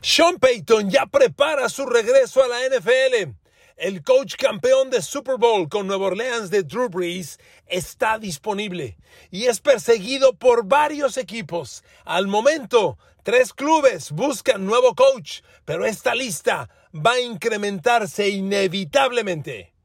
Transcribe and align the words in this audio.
Sean 0.00 0.38
Payton 0.38 0.90
ya 0.90 1.06
prepara 1.06 1.68
su 1.68 1.84
regreso 1.84 2.42
a 2.42 2.46
la 2.46 2.56
NFL. 2.68 3.34
El 3.76 4.02
coach 4.04 4.36
campeón 4.36 4.90
de 4.90 5.02
Super 5.02 5.38
Bowl 5.38 5.68
con 5.68 5.88
Nueva 5.88 6.06
Orleans 6.06 6.50
de 6.50 6.62
Drew 6.62 6.88
Brees 6.88 7.38
está 7.66 8.18
disponible 8.18 8.96
y 9.30 9.46
es 9.46 9.60
perseguido 9.60 10.34
por 10.34 10.64
varios 10.66 11.16
equipos. 11.16 11.82
Al 12.04 12.28
momento, 12.28 12.96
tres 13.24 13.52
clubes 13.52 14.12
buscan 14.12 14.66
nuevo 14.66 14.94
coach, 14.94 15.40
pero 15.64 15.84
esta 15.84 16.14
lista 16.14 16.68
va 16.94 17.12
a 17.12 17.20
incrementarse 17.20 18.28
inevitablemente. 18.28 19.77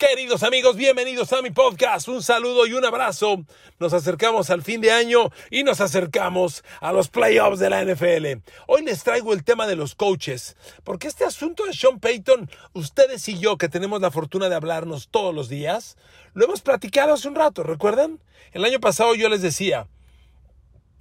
Queridos 0.00 0.44
amigos, 0.44 0.76
bienvenidos 0.76 1.30
a 1.34 1.42
mi 1.42 1.50
podcast. 1.50 2.08
Un 2.08 2.22
saludo 2.22 2.66
y 2.66 2.72
un 2.72 2.86
abrazo. 2.86 3.44
Nos 3.78 3.92
acercamos 3.92 4.48
al 4.48 4.62
fin 4.62 4.80
de 4.80 4.92
año 4.92 5.30
y 5.50 5.62
nos 5.62 5.82
acercamos 5.82 6.64
a 6.80 6.90
los 6.90 7.10
playoffs 7.10 7.58
de 7.58 7.68
la 7.68 7.84
NFL. 7.84 8.40
Hoy 8.66 8.82
les 8.82 9.04
traigo 9.04 9.34
el 9.34 9.44
tema 9.44 9.66
de 9.66 9.76
los 9.76 9.94
coaches, 9.94 10.56
porque 10.84 11.06
este 11.06 11.26
asunto 11.26 11.66
de 11.66 11.74
Sean 11.74 12.00
Payton, 12.00 12.50
ustedes 12.72 13.28
y 13.28 13.38
yo 13.38 13.58
que 13.58 13.68
tenemos 13.68 14.00
la 14.00 14.10
fortuna 14.10 14.48
de 14.48 14.54
hablarnos 14.54 15.08
todos 15.10 15.34
los 15.34 15.50
días, 15.50 15.98
lo 16.32 16.46
hemos 16.46 16.62
platicado 16.62 17.12
hace 17.12 17.28
un 17.28 17.34
rato, 17.34 17.62
¿recuerdan? 17.62 18.20
El 18.52 18.64
año 18.64 18.80
pasado 18.80 19.14
yo 19.14 19.28
les 19.28 19.42
decía, 19.42 19.86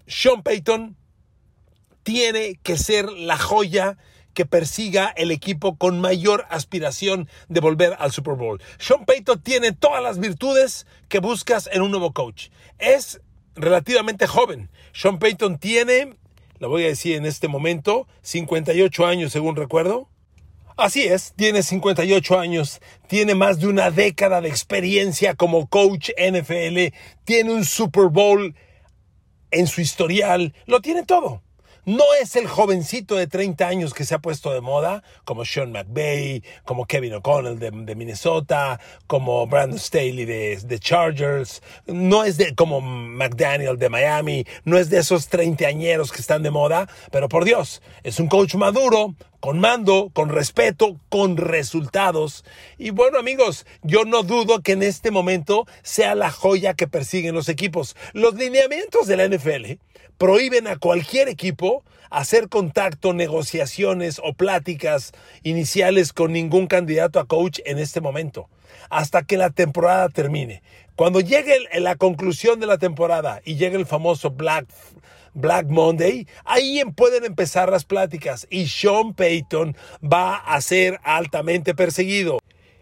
Sean 0.08 0.44
Payton 0.44 0.98
tiene 2.04 2.60
que 2.64 2.76
ser 2.76 3.10
la 3.10 3.38
joya 3.38 3.98
que 4.40 4.46
persiga 4.46 5.14
el 5.18 5.32
equipo 5.32 5.76
con 5.76 6.00
mayor 6.00 6.46
aspiración 6.50 7.28
de 7.50 7.60
volver 7.60 7.98
al 8.00 8.14
Super 8.14 8.36
Bowl. 8.36 8.62
Sean 8.78 9.04
Payton 9.04 9.42
tiene 9.42 9.74
todas 9.74 10.02
las 10.02 10.18
virtudes 10.18 10.88
que 11.10 11.20
buscas 11.20 11.70
en 11.74 11.82
un 11.82 11.92
nuevo 11.92 12.14
coach. 12.14 12.48
Es 12.78 13.20
relativamente 13.54 14.28
joven. 14.28 14.70
Sean 14.94 15.20
Payton 15.20 15.58
tiene, 15.58 16.16
lo 16.60 16.70
voy 16.70 16.86
a 16.86 16.88
decir 16.88 17.18
en 17.18 17.26
este 17.26 17.50
momento, 17.50 18.08
58 18.22 19.06
años 19.06 19.34
según 19.34 19.58
recuerdo. 19.58 20.08
Así 20.78 21.04
es, 21.04 21.34
tiene 21.36 21.62
58 21.62 22.40
años, 22.40 22.80
tiene 23.10 23.36
más 23.36 23.60
de 23.60 23.68
una 23.68 23.92
década 23.92 24.40
de 24.40 24.48
experiencia 24.48 25.36
como 25.36 25.68
coach 25.68 26.12
NFL, 26.18 26.96
tiene 27.26 27.52
un 27.52 27.66
Super 27.66 28.06
Bowl 28.06 28.56
en 29.52 29.68
su 29.68 29.82
historial, 29.82 30.54
lo 30.66 30.80
tiene 30.80 31.04
todo. 31.04 31.44
No 31.86 32.04
es 32.22 32.36
el 32.36 32.48
jovencito 32.48 33.16
de 33.16 33.28
30 33.28 33.68
años 33.68 33.94
que 33.94 34.04
se 34.04 34.14
ha 34.14 34.20
puesto 34.20 34.54
de 34.54 34.62
moda, 34.62 35.04
como 35.24 35.46
Sean 35.46 35.72
McVay, 35.72 36.44
como 36.66 36.86
Kevin 36.86 37.16
O'Connell 37.16 37.58
de, 37.58 37.96
Minnesota, 37.96 38.80
como 39.08 39.48
Brandon 39.48 39.80
Staley 39.80 40.26
de, 40.26 40.58
de, 40.58 40.80
Chargers. 40.80 41.62
No 41.88 42.26
es 42.26 42.38
de, 42.38 42.54
como 42.54 42.82
McDaniel 42.82 43.78
de 43.78 43.90
Miami. 43.90 44.46
No 44.66 44.78
es 44.78 44.90
de 44.90 45.00
esos 45.00 45.30
treintañeros 45.30 46.12
que 46.12 46.22
están 46.22 46.44
de 46.44 46.52
moda. 46.52 46.90
Pero 47.12 47.30
por 47.30 47.46
Dios, 47.46 47.82
es 48.04 48.20
un 48.20 48.28
coach 48.28 48.56
maduro, 48.56 49.16
con 49.40 49.60
mando, 49.60 50.12
con 50.14 50.30
respeto, 50.30 51.00
con 51.10 51.38
resultados. 51.38 52.44
Y 52.78 52.90
bueno 52.90 53.20
amigos, 53.20 53.66
yo 53.84 54.06
no 54.06 54.24
dudo 54.24 54.62
que 54.62 54.74
en 54.74 54.84
este 54.84 55.12
momento 55.12 55.66
sea 55.82 56.14
la 56.16 56.30
joya 56.30 56.74
que 56.74 56.88
persiguen 56.88 57.36
los 57.36 57.50
equipos. 57.50 57.96
Los 58.14 58.36
lineamientos 58.36 59.08
de 59.08 59.18
la 59.18 59.28
NFL 59.28 59.80
prohíben 60.20 60.68
a 60.68 60.78
cualquier 60.78 61.30
equipo 61.30 61.84
hacer 62.12 62.50
contacto, 62.50 63.14
negociaciones 63.14 64.20
o 64.24 64.34
pláticas 64.34 65.14
iniciales 65.44 66.14
con 66.14 66.34
ningún 66.34 66.68
candidato 66.68 67.20
a 67.20 67.26
coach 67.26 67.60
en 67.66 67.80
este 67.80 68.02
momento, 68.02 68.50
hasta 68.90 69.24
que 69.24 69.38
la 69.38 69.50
temporada 69.50 70.10
termine. 70.10 70.62
Cuando 70.96 71.22
llegue 71.22 71.58
la 71.80 71.96
conclusión 71.96 72.60
de 72.60 72.68
la 72.68 72.78
temporada 72.78 73.42
y 73.46 73.56
llegue 73.56 73.78
el 73.78 73.86
famoso 73.86 74.32
Black, 74.32 74.68
Black 75.34 75.68
Monday, 75.68 76.28
ahí 76.44 76.82
pueden 76.96 77.24
empezar 77.24 77.70
las 77.70 77.86
pláticas 77.86 78.46
y 78.50 78.68
Sean 78.68 79.14
Payton 79.14 79.78
va 80.04 80.36
a 80.36 80.60
ser 80.60 81.00
altamente 81.04 81.74
perseguido. 81.74 82.39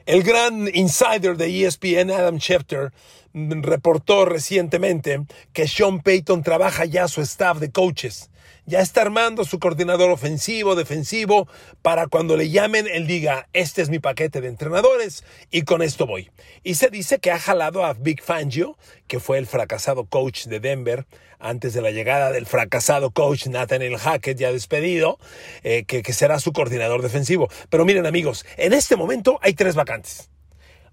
El 0.07 0.23
gran 0.23 0.69
insider 0.73 1.35
de 1.35 1.65
ESPN, 1.65 2.11
Adam 2.11 2.39
Schefter, 2.39 2.93
reportó 3.33 4.23
recientemente 4.23 5.25
que 5.51 5.67
Sean 5.67 5.99
Payton 5.99 6.43
trabaja 6.43 6.85
ya 6.85 7.09
su 7.09 7.21
staff 7.21 7.59
de 7.59 7.71
coaches. 7.71 8.29
Ya 8.69 8.81
está 8.81 9.01
armando 9.01 9.45
su 9.45 9.59
coordinador 9.59 10.09
ofensivo, 10.09 10.75
defensivo, 10.75 11.47
para 11.81 12.07
cuando 12.07 12.35
le 12.35 12.49
llamen, 12.49 12.85
él 12.85 13.07
diga, 13.07 13.47
este 13.53 13.81
es 13.81 13.89
mi 13.89 13.99
paquete 13.99 14.41
de 14.41 14.49
entrenadores 14.49 15.23
y 15.49 15.61
con 15.61 15.81
esto 15.81 16.05
voy. 16.05 16.31
Y 16.63 16.75
se 16.75 16.89
dice 16.89 17.19
que 17.19 17.31
ha 17.31 17.39
jalado 17.39 17.85
a 17.85 17.93
Big 17.93 18.21
Fangio, 18.21 18.77
que 19.07 19.21
fue 19.21 19.37
el 19.37 19.47
fracasado 19.47 20.07
coach 20.07 20.47
de 20.47 20.59
Denver, 20.59 21.07
antes 21.39 21.73
de 21.75 21.81
la 21.81 21.91
llegada 21.91 22.29
del 22.33 22.45
fracasado 22.45 23.11
coach 23.11 23.47
Nathaniel 23.47 23.97
Hackett, 23.97 24.37
ya 24.37 24.51
despedido, 24.51 25.17
eh, 25.63 25.85
que, 25.85 26.03
que 26.03 26.11
será 26.11 26.37
su 26.41 26.51
coordinador 26.51 27.01
defensivo. 27.01 27.47
Pero 27.69 27.85
miren 27.85 28.05
amigos, 28.05 28.45
en 28.57 28.73
este 28.73 28.97
momento 28.97 29.39
hay 29.41 29.53
tres 29.53 29.75
vacantes. 29.75 30.29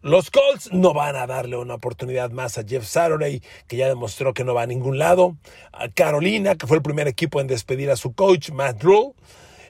Los 0.05 0.31
Colts 0.31 0.71
no 0.71 0.93
van 0.93 1.17
a 1.17 1.27
darle 1.27 1.57
una 1.57 1.77
oportunidad 1.77 2.31
más 2.31 2.59
a 2.59 2.63
Jeff 2.63 2.85
Saturday, 2.85 3.41
que 3.67 3.79
ya 3.79 3.89
demostró 3.89 4.35
que 4.35 4.45
no 4.45 4.53
va 4.53 4.61
a 4.61 4.67
ningún 4.67 4.99
lado. 4.99 5.39
A 5.73 5.89
Carolina, 5.89 6.57
que 6.57 6.67
fue 6.67 6.77
el 6.77 6.83
primer 6.83 7.09
equipo 7.09 7.41
en 7.41 7.47
despedir 7.47 7.91
a 7.91 7.97
su 7.97 8.13
coach, 8.13 8.51
Matt 8.51 8.83
Rule. 8.83 9.15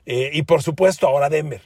Eh, 0.06 0.30
y 0.32 0.42
por 0.42 0.60
supuesto 0.60 1.06
ahora 1.06 1.28
Denver. 1.28 1.62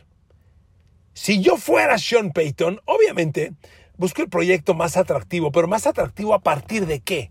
Si 1.15 1.41
yo 1.41 1.57
fuera 1.57 1.97
Sean 1.97 2.31
Payton, 2.31 2.83
obviamente 2.85 3.55
busco 3.97 4.21
el 4.21 4.29
proyecto 4.29 4.75
más 4.75 4.99
atractivo, 4.99 5.51
pero 5.51 5.67
más 5.67 5.87
atractivo 5.87 6.35
a 6.35 6.41
partir 6.41 6.85
de 6.85 7.01
qué? 7.01 7.31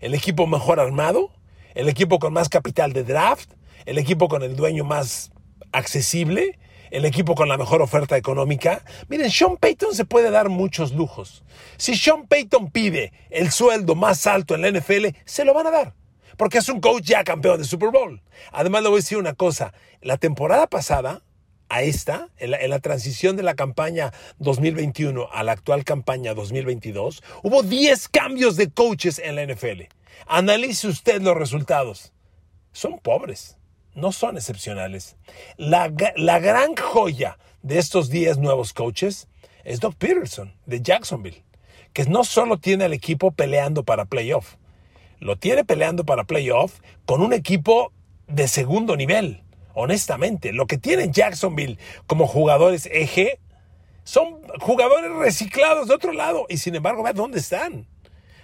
¿El 0.00 0.14
equipo 0.14 0.46
mejor 0.46 0.78
armado? 0.78 1.32
¿El 1.74 1.88
equipo 1.88 2.20
con 2.20 2.32
más 2.32 2.48
capital 2.48 2.92
de 2.92 3.02
draft? 3.02 3.50
¿El 3.86 3.98
equipo 3.98 4.28
con 4.28 4.44
el 4.44 4.54
dueño 4.54 4.84
más 4.84 5.32
accesible? 5.72 6.60
El 6.90 7.04
equipo 7.04 7.34
con 7.34 7.48
la 7.48 7.56
mejor 7.56 7.82
oferta 7.82 8.16
económica. 8.16 8.82
Miren, 9.08 9.30
Sean 9.30 9.56
Payton 9.56 9.94
se 9.94 10.04
puede 10.04 10.30
dar 10.30 10.48
muchos 10.48 10.92
lujos. 10.92 11.44
Si 11.76 11.96
Sean 11.96 12.26
Payton 12.26 12.70
pide 12.70 13.12
el 13.30 13.50
sueldo 13.50 13.94
más 13.94 14.26
alto 14.26 14.54
en 14.54 14.62
la 14.62 14.70
NFL, 14.70 15.16
se 15.24 15.44
lo 15.44 15.54
van 15.54 15.68
a 15.68 15.70
dar. 15.70 15.94
Porque 16.36 16.58
es 16.58 16.68
un 16.68 16.80
coach 16.80 17.04
ya 17.04 17.24
campeón 17.24 17.58
de 17.58 17.64
Super 17.64 17.90
Bowl. 17.90 18.22
Además, 18.52 18.82
le 18.82 18.88
voy 18.88 18.96
a 18.96 19.02
decir 19.02 19.18
una 19.18 19.34
cosa. 19.34 19.72
La 20.00 20.16
temporada 20.16 20.66
pasada, 20.66 21.22
a 21.68 21.82
esta, 21.82 22.28
en 22.38 22.50
la, 22.50 22.56
en 22.58 22.70
la, 22.70 22.80
transición 22.80 23.36
de 23.36 23.44
la 23.44 23.54
campaña 23.54 24.12
2021 24.38 25.28
a 25.30 25.44
la 25.44 25.52
actual 25.52 25.84
campaña 25.84 26.34
2022, 26.34 27.22
hubo 27.44 27.62
10 27.62 28.08
cambios 28.08 28.56
de 28.56 28.70
coaches 28.70 29.20
en 29.20 29.36
la 29.36 29.46
NFL. 29.46 29.82
Analice 30.26 30.88
usted 30.88 31.22
los 31.22 31.36
resultados. 31.36 32.12
Son 32.72 32.98
pobres 32.98 33.59
no 34.00 34.12
son 34.12 34.36
excepcionales. 34.36 35.16
La, 35.56 35.88
gran 35.88 36.74
joya 36.74 37.38
de 37.62 37.78
estos 37.78 38.08
10 38.10 38.38
nuevos 38.38 38.72
coaches 38.72 39.28
es 39.64 39.80
Doc 39.80 39.94
Peterson 39.96 40.54
de 40.66 40.80
Jacksonville, 40.80 41.44
que 41.92 42.04
no 42.06 42.24
solo 42.24 42.58
tiene 42.58 42.84
al 42.84 42.92
equipo 42.92 43.30
peleando 43.30 43.84
para 43.84 44.06
playoff, 44.06 44.56
lo 45.18 45.36
tiene 45.36 45.64
peleando 45.64 46.04
para 46.04 46.24
playoff 46.24 46.80
con 47.04 47.20
un 47.20 47.32
equipo 47.32 47.92
de 48.26 48.48
segundo 48.48 48.96
nivel. 48.96 49.42
Honestamente, 49.74 50.52
lo 50.52 50.66
que 50.66 50.78
tiene 50.78 51.10
Jacksonville 51.10 51.78
como 52.06 52.26
jugadores 52.26 52.88
eje 52.90 53.38
son 54.02 54.40
jugadores 54.60 55.12
reciclados 55.12 55.88
de 55.88 55.94
otro 55.94 56.12
lado 56.12 56.46
y 56.48 56.56
sin 56.56 56.74
embargo, 56.74 57.02
ve 57.02 57.12
dónde 57.12 57.38
están. 57.38 57.86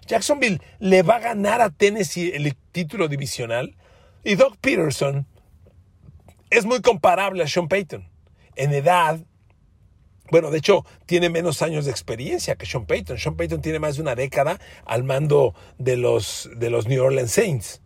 Jacksonville 0.06 0.60
le 0.78 1.02
va 1.02 1.16
a 1.16 1.20
ganar 1.20 1.60
a 1.60 1.70
Tennessee 1.70 2.30
el 2.34 2.54
título 2.72 3.08
divisional 3.08 3.74
y 4.22 4.34
Doc 4.34 4.56
Peterson 4.60 5.26
es 6.50 6.64
muy 6.64 6.80
comparable 6.80 7.42
a 7.42 7.48
Sean 7.48 7.68
Payton. 7.68 8.08
En 8.54 8.72
edad, 8.72 9.20
bueno, 10.30 10.50
de 10.50 10.58
hecho, 10.58 10.84
tiene 11.06 11.28
menos 11.28 11.62
años 11.62 11.84
de 11.84 11.90
experiencia 11.90 12.56
que 12.56 12.66
Sean 12.66 12.86
Payton. 12.86 13.18
Sean 13.18 13.36
Payton 13.36 13.60
tiene 13.60 13.78
más 13.78 13.96
de 13.96 14.02
una 14.02 14.14
década 14.14 14.58
al 14.84 15.04
mando 15.04 15.54
de 15.78 15.96
los, 15.96 16.50
de 16.56 16.70
los 16.70 16.86
New 16.88 17.02
Orleans 17.02 17.30
Saints. 17.30 17.80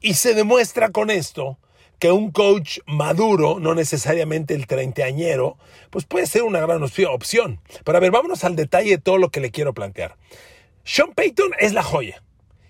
Y 0.00 0.14
se 0.14 0.34
demuestra 0.34 0.90
con 0.90 1.10
esto 1.10 1.58
que 1.98 2.10
un 2.10 2.32
coach 2.32 2.80
maduro, 2.86 3.60
no 3.60 3.76
necesariamente 3.76 4.54
el 4.54 4.66
treintañero, 4.66 5.56
pues 5.90 6.04
puede 6.04 6.26
ser 6.26 6.42
una 6.42 6.60
gran 6.60 6.82
opción. 6.82 7.60
Pero 7.84 7.96
a 7.96 8.00
ver, 8.00 8.10
vámonos 8.10 8.42
al 8.42 8.56
detalle 8.56 8.90
de 8.90 8.98
todo 8.98 9.18
lo 9.18 9.30
que 9.30 9.38
le 9.38 9.52
quiero 9.52 9.72
plantear. 9.72 10.16
Sean 10.82 11.12
Payton 11.12 11.52
es 11.60 11.72
la 11.72 11.84
joya. 11.84 12.22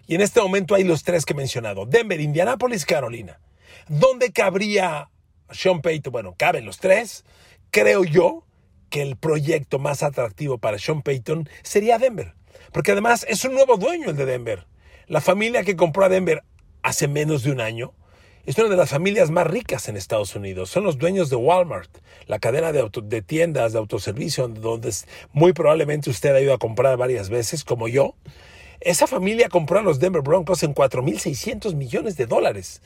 Y 0.06 0.17
en 0.17 0.21
este 0.21 0.43
momento 0.43 0.75
hay 0.75 0.85
los 0.85 1.03
tres 1.03 1.25
que 1.25 1.33
he 1.33 1.37
mencionado. 1.37 1.87
Denver, 1.87 2.21
Indianapolis, 2.21 2.85
Carolina. 2.85 3.41
¿Dónde 3.89 4.33
cabría 4.33 5.11
Sean 5.51 5.83
Payton? 5.83 6.13
Bueno, 6.13 6.35
caben 6.37 6.65
los 6.65 6.79
tres. 6.79 7.25
Creo 7.71 8.05
yo 8.05 8.45
que 8.91 9.03
el 9.03 9.17
proyecto 9.17 9.79
más 9.79 10.03
atractivo 10.03 10.59
para 10.59 10.79
Sean 10.79 11.03
Payton 11.03 11.49
sería 11.63 11.99
Denver. 11.99 12.35
Porque 12.73 12.93
además 12.93 13.25
es 13.29 13.45
un 13.45 13.55
nuevo 13.55 13.77
dueño 13.77 14.11
el 14.11 14.17
de 14.17 14.27
Denver. 14.27 14.67
La 15.07 15.21
familia 15.21 15.65
que 15.65 15.77
compró 15.77 16.05
a 16.05 16.09
Denver 16.09 16.43
hace 16.83 17.09
menos 17.09 17.43
de 17.43 17.53
un 17.53 17.61
año 17.61 17.95
es 18.45 18.59
una 18.59 18.69
de 18.69 18.77
las 18.77 18.91
familias 18.91 19.31
más 19.31 19.47
ricas 19.47 19.89
en 19.89 19.97
Estados 19.97 20.35
Unidos. 20.35 20.69
Son 20.69 20.83
los 20.83 20.99
dueños 20.99 21.31
de 21.31 21.37
Walmart, 21.37 21.91
la 22.27 22.41
cadena 22.41 22.73
de, 22.73 22.91
de 23.05 23.23
tiendas 23.23 23.73
de 23.73 23.79
autoservicio, 23.79 24.49
donde 24.49 24.93
muy 25.33 25.53
probablemente 25.53 26.11
usted 26.11 26.35
ha 26.35 26.41
ido 26.41 26.53
a 26.53 26.59
comprar 26.59 26.97
varias 26.97 27.29
veces, 27.29 27.63
como 27.63 27.87
yo. 27.87 28.17
Esa 28.84 29.06
familia 29.06 29.49
compró 29.49 29.79
a 29.79 29.82
los 29.82 30.00
Denver 30.00 30.23
Broncos 30.23 30.62
en 30.64 30.75
4.600 30.75 31.75
millones 31.75 32.17
de 32.17 32.26
dólares. 32.26 32.82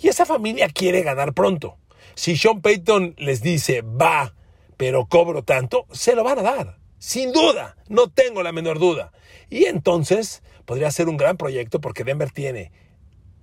Y 0.00 0.08
esa 0.08 0.26
familia 0.26 0.68
quiere 0.68 1.02
ganar 1.02 1.32
pronto. 1.32 1.78
Si 2.14 2.36
Sean 2.36 2.60
Payton 2.60 3.14
les 3.16 3.40
dice, 3.40 3.82
va, 3.82 4.34
pero 4.76 5.06
cobro 5.06 5.42
tanto, 5.42 5.86
se 5.90 6.14
lo 6.14 6.22
van 6.22 6.40
a 6.40 6.42
dar. 6.42 6.78
Sin 6.98 7.32
duda, 7.32 7.76
no 7.88 8.08
tengo 8.08 8.42
la 8.42 8.52
menor 8.52 8.78
duda. 8.78 9.12
Y 9.48 9.64
entonces 9.64 10.42
podría 10.66 10.90
ser 10.90 11.08
un 11.08 11.16
gran 11.16 11.36
proyecto 11.36 11.80
porque 11.80 12.04
Denver 12.04 12.30
tiene, 12.30 12.70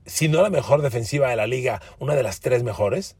si 0.05 0.27
no 0.27 0.43
la 0.43 0.49
mejor 0.49 0.81
defensiva 0.81 1.29
de 1.29 1.35
la 1.35 1.47
liga, 1.47 1.81
una 1.99 2.15
de 2.15 2.23
las 2.23 2.39
tres 2.39 2.63
mejores. 2.63 3.15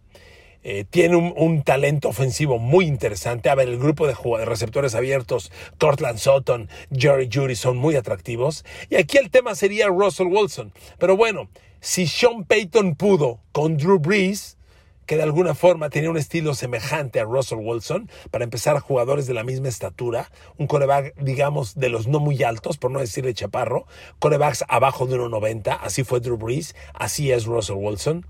Eh, 0.68 0.84
tiene 0.90 1.16
un, 1.16 1.62
talento 1.62 2.10
ofensivo 2.10 2.58
muy 2.58 2.86
interesante. 2.86 3.50
A 3.50 3.56
ver, 3.56 3.70
el 3.70 3.78
grupo 3.78 4.08
de, 4.08 4.46
receptores 4.46 4.96
abiertos, 4.96 5.52
Cortland 5.78 6.18
Sutton, 6.18 6.70
Jerry 6.92 7.30
Judy 7.32 7.56
son 7.56 7.78
muy 7.78 7.96
atractivos. 7.96 8.66
Y 8.90 8.96
aquí 8.96 9.20
el 9.20 9.30
tema 9.30 9.54
sería 9.54 9.90
Russell 9.90 10.26
Wilson. 10.26 10.74
Pero 10.98 11.16
bueno, 11.16 11.50
si 11.82 12.08
Sean 12.08 12.46
Payton 12.46 12.96
pudo 12.96 13.42
con 13.52 13.78
Drew 13.78 14.00
Brees, 14.00 14.58
que 15.06 15.18
de 15.18 15.24
alguna 15.24 15.56
forma 15.56 15.90
tenía 15.90 16.10
un 16.10 16.18
estilo 16.18 16.54
semejante 16.54 17.20
a 17.20 17.24
Russell 17.24 17.60
Wilson, 17.62 18.10
para 18.32 18.44
empezar 18.44 18.80
jugadores 18.80 19.28
de 19.28 19.34
la 19.34 19.44
misma 19.44 19.68
estatura, 19.68 20.32
un 20.58 20.68
coreback, 20.68 21.16
digamos, 21.18 21.76
de 21.76 21.90
los 21.90 22.08
no 22.08 22.20
muy 22.20 22.42
altos, 22.44 22.78
por 22.78 22.92
no 22.92 23.00
decirle 23.00 23.34
chaparro, 23.34 23.86
corebacks 24.20 24.66
abajo 24.68 25.06
de 25.06 25.18
1,90, 25.18 25.80
así 25.82 26.04
fue 26.04 26.20
Drew 26.20 26.38
Brees, 26.38 26.76
así 26.94 27.32
es 27.32 27.46
Russell 27.46 27.78
Wilson. 27.78 28.26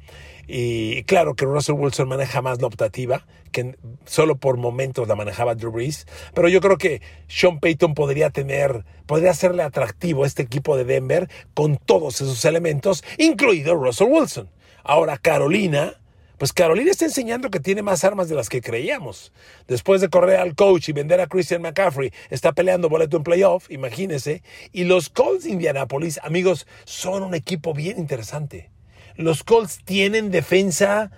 Y 0.47 1.03
claro 1.03 1.35
que 1.35 1.45
Russell 1.45 1.75
Wilson 1.75 2.07
maneja 2.07 2.41
más 2.41 2.61
la 2.61 2.67
optativa, 2.67 3.25
que 3.51 3.75
solo 4.05 4.35
por 4.35 4.57
momentos 4.57 5.07
la 5.07 5.15
manejaba 5.15 5.55
Drew 5.55 5.71
Brees. 5.71 6.05
Pero 6.33 6.49
yo 6.49 6.61
creo 6.61 6.77
que 6.77 7.01
Sean 7.27 7.59
Payton 7.59 7.95
podría 7.95 8.29
tener, 8.29 8.85
podría 9.07 9.31
hacerle 9.31 9.63
atractivo 9.63 10.23
a 10.23 10.27
este 10.27 10.43
equipo 10.43 10.77
de 10.77 10.83
Denver 10.83 11.29
con 11.53 11.77
todos 11.77 12.21
esos 12.21 12.45
elementos, 12.45 13.03
incluido 13.17 13.75
Russell 13.75 14.07
Wilson. 14.09 14.49
Ahora 14.83 15.17
Carolina, 15.17 15.95
pues 16.37 16.53
Carolina 16.53 16.91
está 16.91 17.05
enseñando 17.05 17.49
que 17.49 17.59
tiene 17.59 17.81
más 17.81 18.03
armas 18.03 18.29
de 18.29 18.35
las 18.35 18.49
que 18.49 18.61
creíamos. 18.61 19.31
Después 19.67 20.01
de 20.01 20.09
correr 20.09 20.39
al 20.39 20.55
coach 20.55 20.89
y 20.89 20.93
vender 20.93 21.21
a 21.21 21.27
Christian 21.27 21.61
McCaffrey, 21.61 22.11
está 22.29 22.53
peleando 22.53 22.89
boleto 22.89 23.17
en 23.17 23.23
playoff, 23.23 23.69
imagínense. 23.71 24.43
Y 24.71 24.83
los 24.83 25.09
Colts 25.09 25.43
de 25.43 25.51
Indianapolis, 25.51 26.19
amigos, 26.23 26.67
son 26.83 27.23
un 27.23 27.35
equipo 27.35 27.73
bien 27.73 27.97
interesante 27.97 28.71
los 29.17 29.43
Colts 29.43 29.79
tienen 29.85 30.31
defensa 30.31 31.11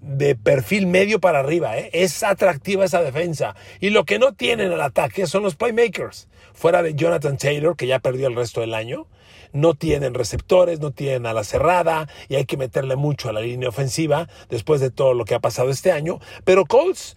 de 0.00 0.36
perfil 0.36 0.86
medio 0.86 1.20
para 1.20 1.40
arriba. 1.40 1.78
¿eh? 1.78 1.90
Es 1.92 2.22
atractiva 2.22 2.84
esa 2.84 3.02
defensa. 3.02 3.54
Y 3.80 3.90
lo 3.90 4.04
que 4.04 4.18
no 4.18 4.32
tienen 4.32 4.72
al 4.72 4.80
ataque 4.80 5.26
son 5.26 5.42
los 5.42 5.56
playmakers. 5.56 6.28
Fuera 6.52 6.82
de 6.82 6.94
Jonathan 6.94 7.36
Taylor, 7.36 7.76
que 7.76 7.86
ya 7.86 7.98
perdió 7.98 8.28
el 8.28 8.36
resto 8.36 8.60
del 8.60 8.74
año. 8.74 9.06
No 9.52 9.74
tienen 9.74 10.14
receptores, 10.14 10.80
no 10.80 10.90
tienen 10.90 11.26
a 11.26 11.32
la 11.32 11.44
cerrada 11.44 12.08
y 12.28 12.36
hay 12.36 12.44
que 12.44 12.56
meterle 12.56 12.96
mucho 12.96 13.28
a 13.28 13.32
la 13.32 13.40
línea 13.40 13.68
ofensiva 13.68 14.28
después 14.48 14.80
de 14.80 14.90
todo 14.90 15.14
lo 15.14 15.24
que 15.24 15.34
ha 15.34 15.40
pasado 15.40 15.70
este 15.70 15.92
año. 15.92 16.20
Pero 16.44 16.64
Colts 16.66 17.16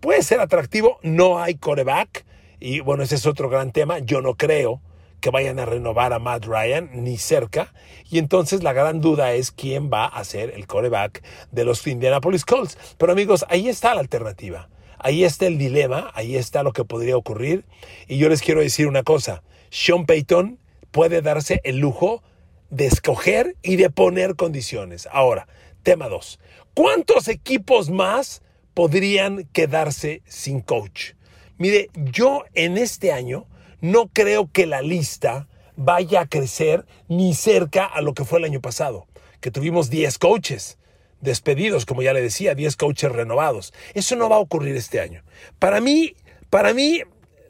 puede 0.00 0.22
ser 0.22 0.40
atractivo. 0.40 0.98
No 1.02 1.40
hay 1.40 1.54
coreback. 1.54 2.24
Y 2.60 2.80
bueno, 2.80 3.02
ese 3.02 3.16
es 3.16 3.26
otro 3.26 3.48
gran 3.48 3.72
tema. 3.72 3.98
Yo 3.98 4.20
no 4.20 4.34
creo 4.34 4.80
que 5.20 5.30
vayan 5.30 5.60
a 5.60 5.64
renovar 5.64 6.12
a 6.12 6.18
Matt 6.18 6.44
Ryan, 6.44 6.90
ni 6.92 7.16
cerca. 7.16 7.72
Y 8.10 8.18
entonces 8.18 8.62
la 8.62 8.72
gran 8.72 9.00
duda 9.00 9.32
es 9.32 9.52
quién 9.52 9.90
va 9.90 10.06
a 10.06 10.24
ser 10.24 10.50
el 10.50 10.66
coreback 10.66 11.22
de 11.52 11.64
los 11.64 11.86
Indianapolis 11.86 12.44
Colts. 12.44 12.76
Pero 12.98 13.12
amigos, 13.12 13.44
ahí 13.48 13.68
está 13.68 13.94
la 13.94 14.00
alternativa. 14.00 14.68
Ahí 14.98 15.24
está 15.24 15.46
el 15.46 15.58
dilema, 15.58 16.10
ahí 16.14 16.36
está 16.36 16.62
lo 16.62 16.72
que 16.72 16.84
podría 16.84 17.16
ocurrir. 17.16 17.64
Y 18.06 18.18
yo 18.18 18.28
les 18.28 18.42
quiero 18.42 18.60
decir 18.60 18.86
una 18.86 19.02
cosa, 19.02 19.42
Sean 19.70 20.06
Payton 20.06 20.58
puede 20.92 21.22
darse 21.22 21.60
el 21.64 21.78
lujo 21.78 22.22
de 22.70 22.86
escoger 22.86 23.56
y 23.62 23.76
de 23.76 23.90
poner 23.90 24.36
condiciones. 24.36 25.08
Ahora, 25.10 25.48
tema 25.82 26.08
2. 26.08 26.38
¿Cuántos 26.74 27.28
equipos 27.28 27.90
más 27.90 28.42
podrían 28.74 29.44
quedarse 29.52 30.22
sin 30.26 30.60
coach? 30.60 31.12
Mire, 31.58 31.90
yo 31.94 32.44
en 32.54 32.78
este 32.78 33.12
año 33.12 33.46
no 33.80 34.08
creo 34.08 34.50
que 34.50 34.66
la 34.66 34.80
lista 34.80 35.48
vaya 35.76 36.22
a 36.22 36.26
crecer 36.26 36.86
ni 37.08 37.34
cerca 37.34 37.84
a 37.84 38.00
lo 38.00 38.14
que 38.14 38.24
fue 38.24 38.38
el 38.38 38.44
año 38.44 38.60
pasado, 38.60 39.06
que 39.40 39.50
tuvimos 39.50 39.90
10 39.90 40.18
coaches 40.18 40.78
despedidos, 41.20 41.86
como 41.86 42.02
ya 42.02 42.12
le 42.12 42.20
decía, 42.20 42.54
10 42.54 42.76
coaches 42.76 43.12
renovados. 43.12 43.72
Eso 43.94 44.16
no 44.16 44.28
va 44.28 44.36
a 44.36 44.40
ocurrir 44.40 44.76
este 44.76 45.00
año. 45.00 45.22
Para 45.58 45.80
mí, 45.80 46.14
para 46.50 46.74
mí 46.74 47.02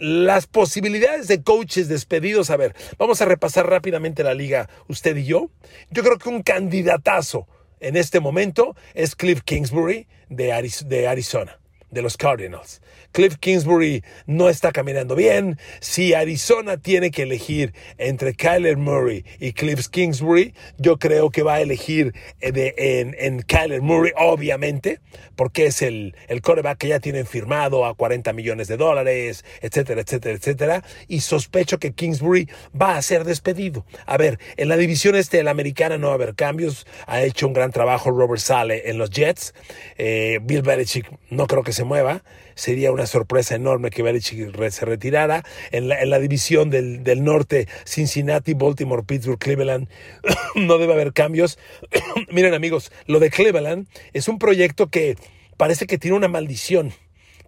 las 0.03 0.49
posibilidades 0.49 1.29
de 1.29 1.45
coaches 1.45 1.87
despedidos, 1.87 2.51
a 2.51 2.57
ver, 2.57 2.75
vamos 2.99 3.23
a 3.23 3.25
repasar 3.25 3.71
rápidamente 3.71 4.25
la 4.25 4.35
liga, 4.35 4.69
usted 4.89 5.17
y 5.17 5.27
yo. 5.27 5.49
Yo 5.91 6.03
creo 6.03 6.19
que 6.19 6.29
un 6.29 6.43
candidatazo 6.43 7.47
en 7.79 7.97
este 7.97 8.19
momento 8.19 8.75
es 8.95 9.15
Cliff 9.15 9.43
Kingsbury 9.43 10.09
de, 10.29 10.53
Arizona, 10.53 11.61
de 11.93 12.03
los 12.03 12.17
Cardinals. 12.17 12.81
Cliff 13.13 13.37
Kingsbury 13.37 14.03
no 14.27 14.49
está 14.49 14.73
caminando 14.73 15.15
bien. 15.15 15.59
Si 15.81 16.15
Arizona 16.15 16.79
tiene 16.79 17.11
que 17.11 17.23
elegir 17.23 17.75
entre 17.99 18.35
Kyler 18.35 18.79
Murray 18.79 19.25
y 19.39 19.53
Cliff 19.53 19.89
Kingsbury, 19.89 20.55
yo 20.79 20.99
creo 20.99 21.31
que 21.31 21.43
va 21.43 21.55
a 21.55 21.61
elegir 21.61 22.15
eh, 22.41 23.15
en, 23.19 23.43
Kyler 23.43 23.83
Murray, 23.83 24.13
obviamente, 24.17 25.01
porque 25.37 25.67
es 25.67 25.83
el, 25.83 26.17
el 26.29 26.41
coreback 26.41 26.79
que 26.79 26.89
ya 26.89 27.01
tienen 27.01 27.27
firmado 27.27 27.85
a 27.85 27.95
40 27.95 28.33
millones 28.33 28.69
de 28.69 28.79
dólares, 28.79 29.45
etcétera, 29.61 30.01
etcétera, 30.01 30.35
etcétera. 30.35 30.85
Y 31.07 31.21
sospecho 31.21 31.79
que 31.79 31.93
Kingsbury 31.93 32.49
va 32.81 32.97
a 32.97 33.03
ser 33.03 33.25
despedido. 33.25 33.85
A 34.07 34.17
ver, 34.17 34.39
en 34.57 34.69
la 34.69 34.77
división 34.79 35.15
este 35.17 35.37
de 35.37 35.45
la 35.45 35.51
americana 35.51 35.99
no 35.99 36.07
va 36.07 36.15
a 36.15 36.17
haber 36.17 36.35
cambios. 36.35 36.87
Ha 37.07 37.23
hecho 37.23 37.47
un 37.47 37.53
gran 37.53 37.73
trabajo 37.73 38.11
Robert 38.11 38.41
Sale 38.41 38.89
en 38.89 38.97
los 38.97 39.11
Jets. 39.11 39.53
Eh, 39.99 40.39
Bill 40.43 40.63
Belichick 40.63 41.11
no 41.29 41.47
creo 41.47 41.63
que 41.63 41.73
se 41.75 41.82
mueva 41.85 42.23
sería 42.55 42.93
una 42.93 43.07
sorpresa 43.07 43.55
enorme 43.55 43.91
que 43.91 44.03
Belichick 44.03 44.71
se 44.71 44.85
retirara. 44.85 45.45
En 45.71 45.89
la, 45.89 46.19
división 46.19 46.71
del, 46.71 47.03
del, 47.05 47.25
norte, 47.25 47.69
Cincinnati, 47.85 48.55
Baltimore, 48.55 49.03
Pittsburgh, 49.03 49.39
Cleveland, 49.39 49.89
no 50.55 50.79
debe 50.79 50.93
haber 50.93 51.13
cambios. 51.13 51.59
Miren 52.31 52.55
amigos, 52.55 52.93
lo 53.07 53.21
de 53.21 53.31
Cleveland 53.31 53.87
es 54.13 54.29
un 54.29 54.39
proyecto 54.39 54.89
que 54.89 55.17
parece 55.57 55.87
que 55.87 55.99
tiene 55.99 56.17
una 56.17 56.29
maldición. 56.29 56.93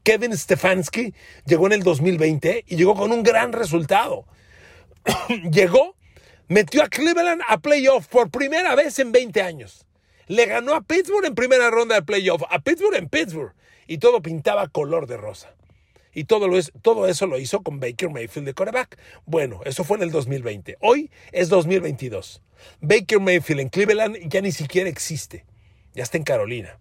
Kevin 0.02 0.36
Stefanski 0.36 1.14
llegó 1.46 1.66
en 1.66 1.72
el 1.72 1.82
2020 1.82 2.64
y 2.66 2.76
llegó 2.76 2.94
con 2.94 3.10
un 3.12 3.22
gran 3.22 3.52
resultado. 3.52 4.26
llegó, 5.50 5.96
metió 6.48 6.82
a 6.82 6.88
Cleveland 6.88 7.42
a 7.48 7.58
playoff 7.58 8.06
por 8.08 8.30
primera 8.30 8.74
vez 8.74 8.98
en 8.98 9.12
20 9.12 9.42
años. 9.42 9.86
Le 10.26 10.46
ganó 10.46 10.74
a 10.74 10.80
Pittsburgh 10.82 11.26
en 11.26 11.34
primera 11.34 11.70
ronda 11.70 11.96
de 11.96 12.02
playoff, 12.02 12.42
a 12.48 12.58
Pittsburgh 12.58 12.96
en 12.96 13.08
Pittsburgh 13.08 13.54
y 13.86 13.98
todo 13.98 14.22
pintaba 14.22 14.68
color 14.68 15.06
de 15.06 15.16
rosa. 15.16 15.54
Y 16.14 16.24
todo, 16.24 16.46
lo 16.46 16.56
es, 16.56 16.72
todo 16.82 17.08
eso 17.08 17.26
lo 17.26 17.38
hizo 17.38 17.62
con 17.62 17.80
Baker 17.80 18.08
Mayfield 18.08 18.46
de 18.46 18.54
quarterback. 18.54 18.98
Bueno, 19.26 19.60
eso 19.64 19.82
fue 19.82 19.96
en 19.96 20.04
el 20.04 20.10
2020. 20.12 20.76
Hoy 20.80 21.10
es 21.32 21.48
2022. 21.48 22.40
Baker 22.80 23.20
Mayfield 23.20 23.60
en 23.60 23.68
Cleveland 23.68 24.16
ya 24.28 24.40
ni 24.40 24.52
siquiera 24.52 24.88
existe. 24.88 25.44
Ya 25.94 26.04
está 26.04 26.16
en 26.16 26.24
Carolina. 26.24 26.78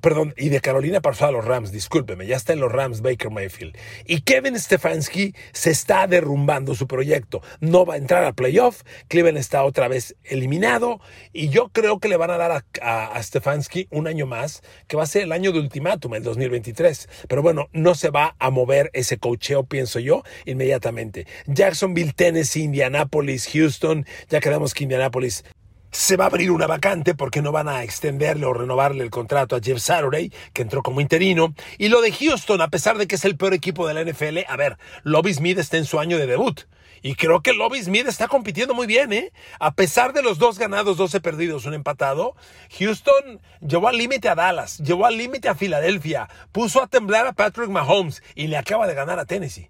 Perdón, 0.00 0.32
y 0.36 0.48
de 0.48 0.60
Carolina 0.60 1.00
pasó 1.00 1.26
a 1.26 1.32
los 1.32 1.44
Rams, 1.44 1.72
discúlpeme, 1.72 2.26
ya 2.26 2.36
está 2.36 2.52
en 2.52 2.60
los 2.60 2.70
Rams 2.70 3.00
Baker 3.00 3.30
Mayfield. 3.30 3.76
Y 4.06 4.20
Kevin 4.20 4.58
Stefanski 4.58 5.34
se 5.52 5.70
está 5.70 6.06
derrumbando 6.06 6.76
su 6.76 6.86
proyecto. 6.86 7.42
No 7.60 7.84
va 7.84 7.94
a 7.94 7.96
entrar 7.96 8.24
a 8.24 8.32
playoff, 8.32 8.82
Cleveland 9.08 9.38
está 9.38 9.64
otra 9.64 9.88
vez 9.88 10.14
eliminado 10.24 11.00
y 11.32 11.48
yo 11.48 11.68
creo 11.70 11.98
que 11.98 12.08
le 12.08 12.16
van 12.16 12.30
a 12.30 12.36
dar 12.36 12.64
a, 12.80 13.22
Stefanski 13.22 13.88
un 13.90 14.06
año 14.06 14.26
más, 14.26 14.62
que 14.86 14.96
va 14.96 15.02
a 15.02 15.06
ser 15.06 15.22
el 15.22 15.32
año 15.32 15.52
de 15.52 15.58
ultimátum, 15.58 16.14
el 16.14 16.22
2023. 16.22 17.08
Pero 17.28 17.42
bueno, 17.42 17.68
no 17.72 17.94
se 17.94 18.10
va 18.10 18.36
a 18.38 18.50
mover 18.50 18.90
ese 18.92 19.18
cocheo, 19.18 19.64
pienso 19.64 19.98
yo, 19.98 20.22
inmediatamente. 20.44 21.26
Jacksonville, 21.46 22.12
Tennessee, 22.12 22.62
Indianapolis, 22.62 23.48
Houston, 23.52 24.06
ya 24.28 24.40
quedamos 24.40 24.74
que 24.74 24.84
Indianapolis 24.84 25.44
se 25.92 26.16
va 26.16 26.24
a 26.24 26.28
abrir 26.28 26.50
una 26.50 26.66
vacante 26.66 27.14
porque 27.14 27.42
no 27.42 27.52
van 27.52 27.68
a 27.68 27.82
extenderle 27.82 28.46
o 28.46 28.54
renovarle 28.54 29.04
el 29.04 29.10
contrato 29.10 29.54
a 29.54 29.60
Jeff 29.60 29.78
Saturday, 29.78 30.32
que 30.54 30.62
entró 30.62 30.82
como 30.82 31.02
interino. 31.02 31.54
Y 31.78 31.88
lo 31.88 32.00
de 32.00 32.10
Houston, 32.12 32.62
a 32.62 32.68
pesar 32.68 32.96
de 32.96 33.06
que 33.06 33.16
es 33.16 33.24
el 33.26 33.36
peor 33.36 33.52
equipo 33.52 33.86
de 33.86 33.94
la 33.94 34.02
NFL, 34.02 34.38
a 34.48 34.56
ver, 34.56 34.78
Lobby 35.02 35.34
Smith 35.34 35.58
está 35.58 35.76
en 35.76 35.84
su 35.84 36.00
año 36.00 36.16
de 36.16 36.26
debut. 36.26 36.62
Y 37.02 37.14
creo 37.16 37.42
que 37.42 37.52
Lobby 37.52 37.82
Smith 37.82 38.06
está 38.06 38.28
compitiendo 38.28 38.74
muy 38.74 38.86
bien, 38.86 39.12
¿eh? 39.12 39.32
A 39.58 39.74
pesar 39.74 40.12
de 40.12 40.22
los 40.22 40.38
dos 40.38 40.58
ganados, 40.58 40.96
12 40.96 41.20
perdidos, 41.20 41.66
un 41.66 41.74
empatado, 41.74 42.36
Houston 42.78 43.40
llevó 43.60 43.88
al 43.88 43.98
límite 43.98 44.28
a 44.28 44.36
Dallas, 44.36 44.78
llevó 44.78 45.06
al 45.06 45.18
límite 45.18 45.48
a 45.48 45.56
Filadelfia, 45.56 46.28
puso 46.52 46.80
a 46.80 46.86
temblar 46.86 47.26
a 47.26 47.32
Patrick 47.32 47.68
Mahomes 47.68 48.22
y 48.36 48.46
le 48.46 48.56
acaba 48.56 48.86
de 48.86 48.94
ganar 48.94 49.18
a 49.18 49.26
Tennessee. 49.26 49.68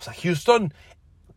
O 0.00 0.02
sea, 0.02 0.14
Houston 0.14 0.74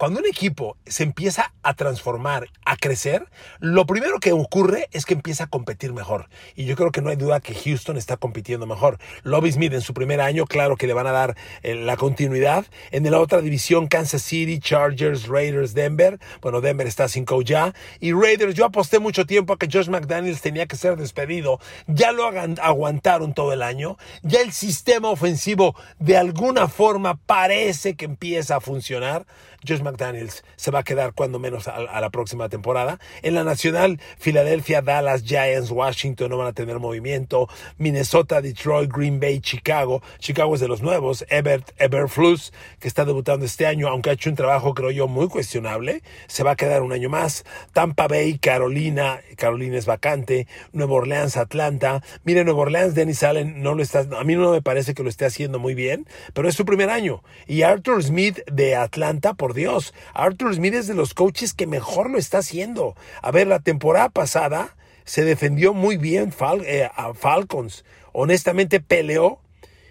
cuando 0.01 0.19
un 0.19 0.25
equipo 0.25 0.77
se 0.87 1.03
empieza 1.03 1.53
a 1.61 1.75
transformar, 1.75 2.49
a 2.65 2.75
crecer, 2.75 3.27
lo 3.59 3.85
primero 3.85 4.19
que 4.19 4.31
ocurre 4.31 4.89
es 4.93 5.05
que 5.05 5.13
empieza 5.13 5.43
a 5.43 5.47
competir 5.47 5.93
mejor. 5.93 6.27
Y 6.55 6.65
yo 6.65 6.75
creo 6.75 6.91
que 6.91 7.03
no 7.03 7.11
hay 7.11 7.17
duda 7.17 7.39
que 7.39 7.53
Houston 7.53 7.97
está 7.97 8.17
compitiendo 8.17 8.65
mejor. 8.65 8.97
Lobby 9.21 9.51
Smith 9.51 9.73
en 9.73 9.81
su 9.81 9.93
primer 9.93 10.19
año, 10.19 10.47
claro 10.47 10.75
que 10.75 10.87
le 10.87 10.93
van 10.93 11.05
a 11.05 11.11
dar 11.11 11.37
eh, 11.61 11.75
la 11.75 11.97
continuidad. 11.97 12.65
En 12.89 13.03
la 13.11 13.19
otra 13.19 13.41
división, 13.41 13.85
Kansas 13.85 14.23
City, 14.23 14.57
Chargers, 14.59 15.27
Raiders, 15.27 15.75
Denver. 15.75 16.17
Bueno, 16.41 16.61
Denver 16.61 16.87
está 16.87 17.07
sin 17.07 17.23
coach 17.23 17.49
ya. 17.49 17.75
Y 17.99 18.11
Raiders, 18.11 18.55
yo 18.55 18.65
aposté 18.65 18.97
mucho 18.97 19.27
tiempo 19.27 19.53
a 19.53 19.59
que 19.59 19.69
Josh 19.71 19.89
McDaniels 19.89 20.41
tenía 20.41 20.65
que 20.65 20.77
ser 20.77 20.97
despedido. 20.97 21.59
Ya 21.85 22.11
lo 22.11 22.25
aguantaron 22.25 23.35
todo 23.35 23.53
el 23.53 23.61
año. 23.61 23.97
Ya 24.23 24.41
el 24.41 24.51
sistema 24.51 25.11
ofensivo 25.11 25.75
de 25.99 26.17
alguna 26.17 26.67
forma 26.67 27.19
parece 27.23 27.93
que 27.95 28.05
empieza 28.05 28.55
a 28.55 28.61
funcionar. 28.61 29.27
Josh 29.67 29.81
McDaniels 29.81 30.43
se 30.55 30.71
va 30.71 30.79
a 30.79 30.83
quedar 30.83 31.13
cuando 31.13 31.39
menos 31.39 31.67
a, 31.67 31.99
la 31.99 32.09
próxima 32.09 32.49
temporada. 32.49 32.99
En 33.21 33.35
la 33.35 33.43
nacional, 33.43 33.99
Filadelfia, 34.17 34.81
Dallas, 34.81 35.23
Giants, 35.23 35.71
Washington 35.71 36.29
no 36.29 36.37
van 36.37 36.47
a 36.47 36.53
tener 36.53 36.79
movimiento. 36.79 37.47
Minnesota, 37.77 38.41
Detroit, 38.41 38.91
Green 38.91 39.19
Bay, 39.19 39.39
Chicago. 39.39 40.01
Chicago 40.19 40.55
es 40.55 40.61
de 40.61 40.67
los 40.67 40.81
nuevos. 40.81 41.25
Ebert, 41.29 41.71
Eberflus, 41.77 42.53
que 42.79 42.87
está 42.87 43.05
debutando 43.05 43.45
este 43.45 43.65
año, 43.65 43.87
aunque 43.87 44.09
ha 44.09 44.13
hecho 44.13 44.29
un 44.29 44.35
trabajo, 44.35 44.73
creo 44.73 44.91
yo, 44.91 45.07
muy 45.07 45.27
cuestionable. 45.27 46.03
Se 46.27 46.43
va 46.43 46.51
a 46.51 46.55
quedar 46.55 46.81
un 46.81 46.93
año 46.93 47.09
más. 47.09 47.45
Tampa 47.73 48.07
Bay, 48.07 48.37
Carolina. 48.37 49.21
Carolina 49.37 49.77
es 49.77 49.85
vacante. 49.85 50.47
Nueva 50.73 50.93
Orleans, 50.93 51.37
Atlanta. 51.37 52.03
Mire, 52.23 52.43
Nueva 52.43 52.61
Orleans, 52.61 52.95
Dennis 52.95 53.23
Allen 53.23 53.61
no 53.61 53.75
lo 53.75 53.83
está, 53.83 54.05
a 54.17 54.23
mí 54.23 54.35
no 54.35 54.51
me 54.51 54.61
parece 54.61 54.93
que 54.93 55.03
lo 55.03 55.09
esté 55.09 55.25
haciendo 55.25 55.59
muy 55.59 55.75
bien, 55.75 56.07
pero 56.33 56.47
es 56.47 56.55
su 56.55 56.65
primer 56.65 56.89
año. 56.89 57.23
Y 57.47 57.63
Arthur 57.63 58.03
Smith 58.03 58.39
de 58.51 58.75
Atlanta, 58.75 59.33
por 59.33 59.50
Dios, 59.53 59.93
Arthur 60.13 60.55
Smith 60.55 60.73
es 60.73 60.87
de 60.87 60.93
los 60.93 61.13
coaches 61.13 61.53
que 61.53 61.67
mejor 61.67 62.09
lo 62.09 62.17
está 62.17 62.39
haciendo. 62.39 62.95
A 63.21 63.31
ver, 63.31 63.47
la 63.47 63.59
temporada 63.59 64.09
pasada 64.09 64.75
se 65.05 65.23
defendió 65.23 65.73
muy 65.73 65.97
bien 65.97 66.33
eh, 66.65 66.89
a 66.93 67.13
Falcons. 67.13 67.85
Honestamente 68.13 68.79
peleó. 68.79 69.39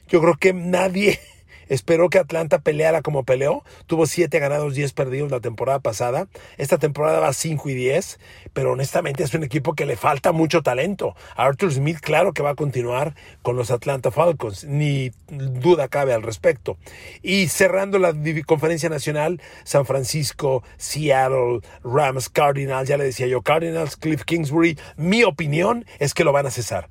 Yo 0.09 0.21
creo 0.21 0.35
que 0.35 0.53
nadie 0.53 1.21
Esperó 1.71 2.11
que 2.11 2.19
Atlanta 2.19 2.59
peleara 2.59 3.01
como 3.01 3.25
peleó. 3.25 3.65
Tuvo 3.87 4.07
7 4.07 4.39
ganados, 4.41 4.75
10 4.75 4.93
perdidos 4.93 5.31
la 5.31 5.41
temporada 5.41 5.79
pasada. 5.79 6.27
Esta 6.59 6.77
temporada 6.77 7.21
va 7.21 7.33
5 7.33 7.71
y 7.71 7.75
10, 7.75 8.19
pero 8.53 8.73
honestamente 8.73 9.23
es 9.23 9.33
un 9.33 9.45
equipo 9.45 9.75
que 9.75 9.87
le 9.87 9.97
falta 9.97 10.33
mucho 10.33 10.63
talento. 10.63 11.15
Arthur 11.37 11.73
Smith, 11.73 12.01
claro 12.01 12.33
que 12.33 12.43
va 12.43 12.51
a 12.51 12.55
continuar 12.57 13.15
con 13.43 13.57
los 13.57 13.71
Atlanta 13.71 14.11
Falcons, 14.11 14.65
ni 14.65 15.13
duda 15.29 15.89
cabe 15.89 16.13
al 16.13 16.23
respecto. 16.23 16.77
Y 17.23 17.49
cerrando 17.49 17.99
la 17.99 18.15
conferencia 18.45 18.89
nacional, 18.89 19.41
San 19.63 19.87
Francisco, 19.87 20.65
Seattle, 20.77 21.61
Rams, 21.85 22.29
Cardinals, 22.29 22.89
ya 22.89 22.97
le 22.97 23.05
decía 23.05 23.29
yo, 23.29 23.43
Cardinals, 23.43 23.97
Cliff 23.97 24.25
Kingsbury, 24.25 24.77
mi 24.97 25.23
opinión 25.23 25.87
es 26.01 26.15
que 26.15 26.25
lo 26.25 26.33
van 26.33 26.47
a 26.47 26.51
cesar 26.51 26.89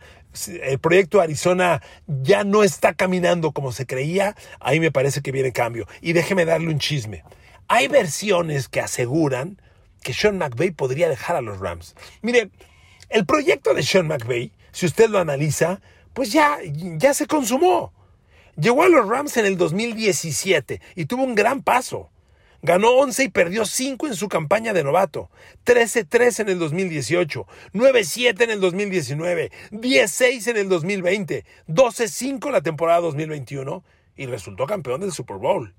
el 0.62 0.80
proyecto 0.80 1.22
Arizona 1.22 1.82
ya 2.08 2.44
no 2.44 2.64
está 2.64 2.94
caminando 2.94 3.52
como 3.52 3.72
se 3.72 3.86
creía, 3.86 4.36
ahí 4.60 4.80
me 4.80 4.92
parece 4.92 5.22
que 5.22 5.32
viene 5.32 5.52
cambio. 5.52 5.88
Y 6.02 6.14
déjeme 6.14 6.46
darle 6.46 6.68
un 6.68 6.80
chisme. 6.80 7.24
Hay 7.68 7.88
versiones 7.88 8.68
que 8.68 8.82
aseguran 8.82 9.62
que 10.02 10.14
Sean 10.14 10.38
McVay 10.38 10.72
podría 10.72 11.10
dejar 11.10 11.36
a 11.36 11.42
los 11.42 11.60
Rams. 11.60 11.96
Mire, 12.22 12.50
el 13.10 13.26
proyecto 13.26 13.74
de 13.74 13.84
Sean 13.84 14.08
McVay, 14.08 14.52
si 14.72 14.86
usted 14.86 15.10
lo 15.10 15.20
analiza, 15.20 15.82
pues 16.14 16.32
ya, 16.32 16.58
ya 16.64 17.14
se 17.14 17.28
consumó. 17.28 17.94
Llegó 18.56 18.84
a 18.84 18.90
los 18.90 19.08
Rams 19.08 19.38
en 19.38 19.46
el 19.46 19.58
2017 19.58 20.82
y 20.96 21.06
tuvo 21.06 21.24
un 21.24 21.36
gran 21.36 21.64
paso. 21.64 22.10
Ganó 22.62 22.92
11 22.92 23.24
y 23.24 23.30
perdió 23.30 23.66
5 23.66 24.08
en 24.08 24.16
su 24.16 24.28
campaña 24.28 24.74
de 24.74 24.84
novato. 24.84 25.30
13-3 25.66 26.42
en 26.42 26.50
el 26.50 26.60
2018. 26.60 27.48
9-7 27.74 28.42
en 28.42 28.50
el 28.50 28.60
2019. 28.60 29.52
10-6 29.72 30.48
en 30.48 30.58
el 30.58 30.70
2020. 30.70 31.46
12-5 31.68 32.52
la 32.52 32.62
temporada 32.62 33.00
2021. 33.02 33.84
Y 34.16 34.26
resultó 34.26 34.66
campeón 34.66 35.02
del 35.02 35.14
Super 35.14 35.38
Bowl. 35.38 35.74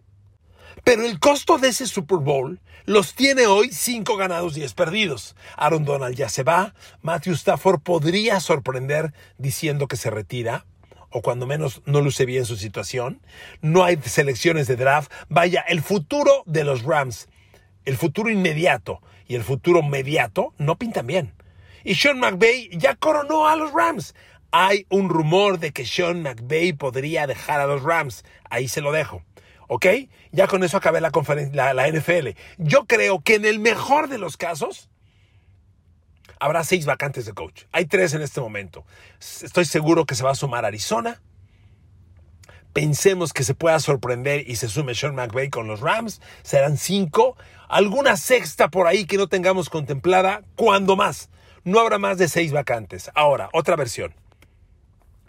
Pero 0.85 1.05
el 1.05 1.19
costo 1.19 1.59
de 1.59 1.69
ese 1.69 1.87
Super 1.87 2.19
Bowl 2.19 2.61
los 2.87 3.15
tiene 3.15 3.47
hoy 3.47 3.71
5 3.71 4.17
ganados, 4.17 4.55
10 4.55 4.73
perdidos. 4.75 5.37
Aaron 5.57 5.85
Donald 5.85 6.17
ya 6.17 6.29
se 6.29 6.43
va. 6.43 6.75
Matthew 7.03 7.35
Stafford 7.35 7.81
podría 7.81 8.41
sorprender 8.41 9.13
diciendo 9.37 9.87
que 9.87 9.97
se 9.97 10.11
retira 10.11 10.65
o 11.11 11.23
cuando 11.23 11.47
menos 11.47 11.83
no 11.87 12.01
luce 12.01 12.25
bien 12.25 12.45
su 12.45 12.57
situación. 12.57 13.21
No 13.61 13.85
hay 13.85 13.99
selecciones 14.03 14.67
de 14.67 14.77
draft. 14.77 15.13
Vaya, 15.29 15.65
el 15.69 15.83
futuro 15.83 16.43
de 16.47 16.65
los 16.65 16.83
Rams, 16.83 17.29
el 17.85 17.97
futuro 17.97 18.31
inmediato 18.31 19.01
y 19.27 19.35
el 19.35 19.43
futuro 19.43 19.83
mediato 19.83 20.55
no 20.59 20.77
pintan 20.77 21.07
bien. 21.07 21.35
Y 21.85 21.95
Sean 21.95 22.19
McVay 22.19 22.71
ya 22.73 22.95
coronó 22.95 23.49
a 23.49 23.57
los 23.57 23.73
Rams. 23.73 24.15
Hay 24.53 24.87
un 24.89 25.09
rumor 25.09 25.59
de 25.59 25.73
que 25.73 25.87
Sean 25.87 26.23
McVay 26.23 26.73
podría 26.73 27.27
dejar 27.27 27.61
a 27.61 27.67
los 27.67 27.83
Rams. 27.83 28.25
Ahí 28.49 28.69
se 28.69 28.81
lo 28.81 28.93
dejo. 28.93 29.23
¿Ok? 29.69 29.87
Ya 30.33 30.49
con 30.49 30.65
eso 30.65 30.77
acabé 30.77 31.01
la, 31.01 31.13
la, 31.53 31.75
la 31.75 31.89
NFL. 31.89 32.31
Yo 32.59 32.87
creo 32.87 33.21
que 33.21 33.37
en 33.37 33.45
el 33.45 33.61
mejor 33.61 34.09
de 34.09 34.19
los 34.19 34.37
casos, 34.37 34.91
habrá 36.41 36.65
seis 36.65 36.87
vacantes 36.87 37.27
de 37.27 37.33
coach. 37.33 37.65
Hay 37.71 37.85
tres 37.85 38.15
en 38.15 38.23
este 38.23 38.41
momento. 38.41 38.85
Estoy 39.21 39.67
seguro 39.67 40.07
que 40.07 40.15
se 40.15 40.25
va 40.25 40.33
a 40.33 40.35
sumar 40.35 40.65
Arizona. 40.65 41.21
Pensemos 42.73 43.33
que 43.33 43.45
se 43.45 43.55
pueda 43.55 43.79
sorprender 43.79 44.49
y 44.49 44.57
se 44.57 44.69
sume 44.69 44.95
Sean 44.95 45.15
McVay 45.15 45.51
con 45.51 45.67
los 45.67 45.81
Rams. 45.81 46.21
Serán 46.43 46.77
cinco. 46.77 47.37
Alguna 47.69 48.17
sexta 48.17 48.69
por 48.69 48.87
ahí 48.87 49.05
que 49.05 49.17
no 49.17 49.29
tengamos 49.29 49.69
contemplada. 49.69 50.43
Cuando 50.57 50.97
más. 50.97 51.31
No 51.63 51.79
habrá 51.79 51.99
más 51.99 52.17
de 52.17 52.29
seis 52.29 52.53
vacantes. 52.53 53.11
Ahora, 53.15 53.51
otra 53.53 53.77
versión. 53.77 54.15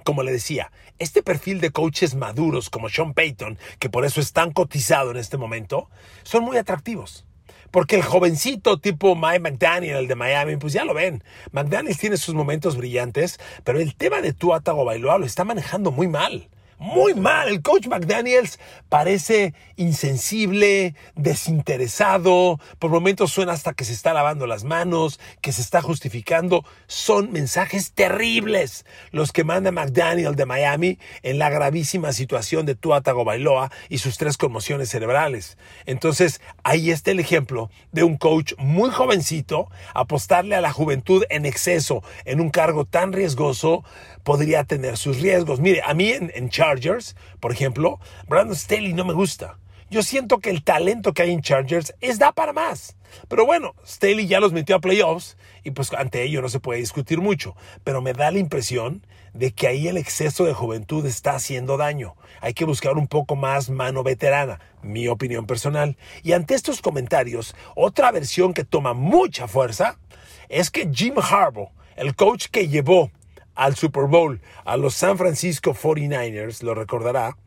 Como 0.04 0.24
le 0.24 0.32
decía, 0.32 0.72
este 0.98 1.22
perfil 1.22 1.62
de 1.62 1.72
coaches 1.72 2.16
maduros 2.16 2.70
como 2.70 2.90
Sean 2.90 3.14
Payton, 3.14 3.60
que 3.80 3.90
por 3.90 4.06
eso 4.06 4.20
es 4.20 4.34
tan 4.34 4.52
cotizado 4.52 5.12
en 5.12 5.18
este 5.18 5.38
momento, 5.38 5.90
son 6.24 6.44
muy 6.44 6.58
atractivos. 6.58 7.26
Porque 7.72 7.96
el 7.96 8.04
jovencito 8.04 8.80
tipo 8.80 9.16
Mike 9.16 9.40
McDaniel, 9.40 9.98
el 9.98 10.08
de 10.08 10.16
Miami, 10.16 10.58
pues 10.58 10.74
ya 10.74 10.86
lo 10.86 10.94
ven. 10.94 11.24
McDaniel 11.52 11.98
tiene 11.98 12.18
sus 12.18 12.36
momentos 12.36 12.78
brillantes, 12.78 13.40
pero 13.64 13.80
el 13.80 13.96
tema 13.96 14.22
de 14.22 14.34
Tua 14.34 14.60
Tagovailoa 14.60 15.18
lo 15.18 15.26
está 15.26 15.44
manejando 15.44 15.92
muy 15.92 16.08
mal 16.08 16.50
muy 16.82 17.14
mal. 17.14 17.48
El 17.48 17.62
coach 17.62 17.86
McDaniels 17.86 18.60
parece 18.90 19.54
insensible, 19.76 20.96
desinteresado, 21.16 22.60
por 22.80 22.90
momentos 22.90 23.32
suena 23.32 23.54
hasta 23.54 23.74
que 23.74 23.86
se 23.86 23.94
está 23.94 24.14
lavando 24.14 24.48
las 24.48 24.64
manos, 24.64 25.20
que 25.42 25.52
se 25.52 25.62
está 25.62 25.84
justificando. 25.84 26.66
Son 26.88 27.32
mensajes 27.32 27.94
terribles 27.94 28.84
los 29.12 29.32
que 29.32 29.44
manda 29.44 29.72
McDaniel 29.72 30.36
de 30.36 30.48
Miami 30.48 30.98
en 31.22 31.38
la 31.38 31.52
gravísima 31.52 32.14
situación 32.14 32.66
de 32.66 32.74
Tua 32.74 33.02
Tagovailoa 33.02 33.72
y 33.88 34.00
sus 34.00 34.18
tres 34.18 34.36
conmociones 34.38 34.90
cerebrales. 34.90 35.60
Entonces, 35.86 36.42
ahí 36.64 36.90
está 36.90 37.12
el 37.12 37.20
ejemplo 37.20 37.70
de 37.92 38.04
un 38.04 38.18
coach 38.18 38.54
muy 38.58 38.90
jovencito 38.90 39.70
apostarle 39.94 40.56
a 40.56 40.62
la 40.62 40.74
juventud 40.74 41.24
en 41.30 41.46
exceso 41.46 42.04
en 42.26 42.42
un 42.42 42.50
cargo 42.50 42.86
tan 42.86 43.14
riesgoso 43.14 43.84
podría 44.24 44.64
tener 44.64 44.98
sus 44.98 45.20
riesgos. 45.20 45.60
Mire, 45.60 45.82
a 45.84 45.94
mí 45.94 46.12
en, 46.12 46.50
Chargers, 46.72 47.16
por 47.42 47.52
ejemplo, 47.52 48.00
Brandon 48.28 48.56
Staley 48.56 48.94
no 48.94 49.04
me 49.04 49.14
gusta. 49.14 49.58
Yo 49.90 50.04
siento 50.04 50.40
que 50.40 50.50
el 50.50 50.64
talento 50.64 51.14
que 51.14 51.24
hay 51.24 51.32
en 51.32 51.42
Chargers 51.42 51.94
es 52.00 52.18
da 52.18 52.32
para 52.32 52.54
más. 52.54 52.96
Pero 53.28 53.46
bueno, 53.46 53.76
Staley 53.86 54.26
ya 54.26 54.40
los 54.40 54.54
metió 54.54 54.78
a 54.78 54.80
playoffs 54.80 55.36
y 55.66 55.72
pues 55.72 55.92
ante 55.92 56.24
ello 56.24 56.42
no 56.42 56.48
se 56.48 56.62
puede 56.62 56.80
discutir 56.80 57.20
mucho. 57.20 57.58
Pero 57.84 58.02
me 58.02 58.14
da 58.14 58.32
la 58.32 58.40
impresión 58.40 59.06
de 59.34 59.52
que 59.52 59.68
ahí 59.68 59.90
el 59.90 59.98
exceso 59.98 60.46
de 60.46 60.54
juventud 60.54 61.06
está 61.06 61.36
haciendo 61.36 61.76
daño. 61.76 62.16
Hay 62.40 62.54
que 62.54 62.64
buscar 62.64 62.98
un 62.98 63.08
poco 63.08 63.36
más 63.36 63.70
mano 63.70 64.02
veterana, 64.02 64.62
mi 64.82 65.10
opinión 65.10 65.46
personal. 65.46 65.98
Y 66.24 66.32
ante 66.32 66.56
estos 66.56 66.82
comentarios, 66.82 67.54
otra 67.76 68.14
versión 68.14 68.54
que 68.54 68.64
toma 68.64 68.94
mucha 68.94 69.50
fuerza 69.50 70.00
es 70.48 70.72
que 70.72 70.90
Jim 70.90 71.16
Harbaugh, 71.18 71.72
el 71.98 72.16
coach 72.16 72.46
que 72.48 72.70
llevó 72.70 73.12
al 73.62 73.76
Super 73.76 74.06
Bowl 74.06 74.42
a 74.66 74.76
los 74.76 74.96
San 74.96 75.20
Francisco 75.20 75.76
49ers, 75.76 76.64
lo 76.64 76.74
recordará, 76.74 77.38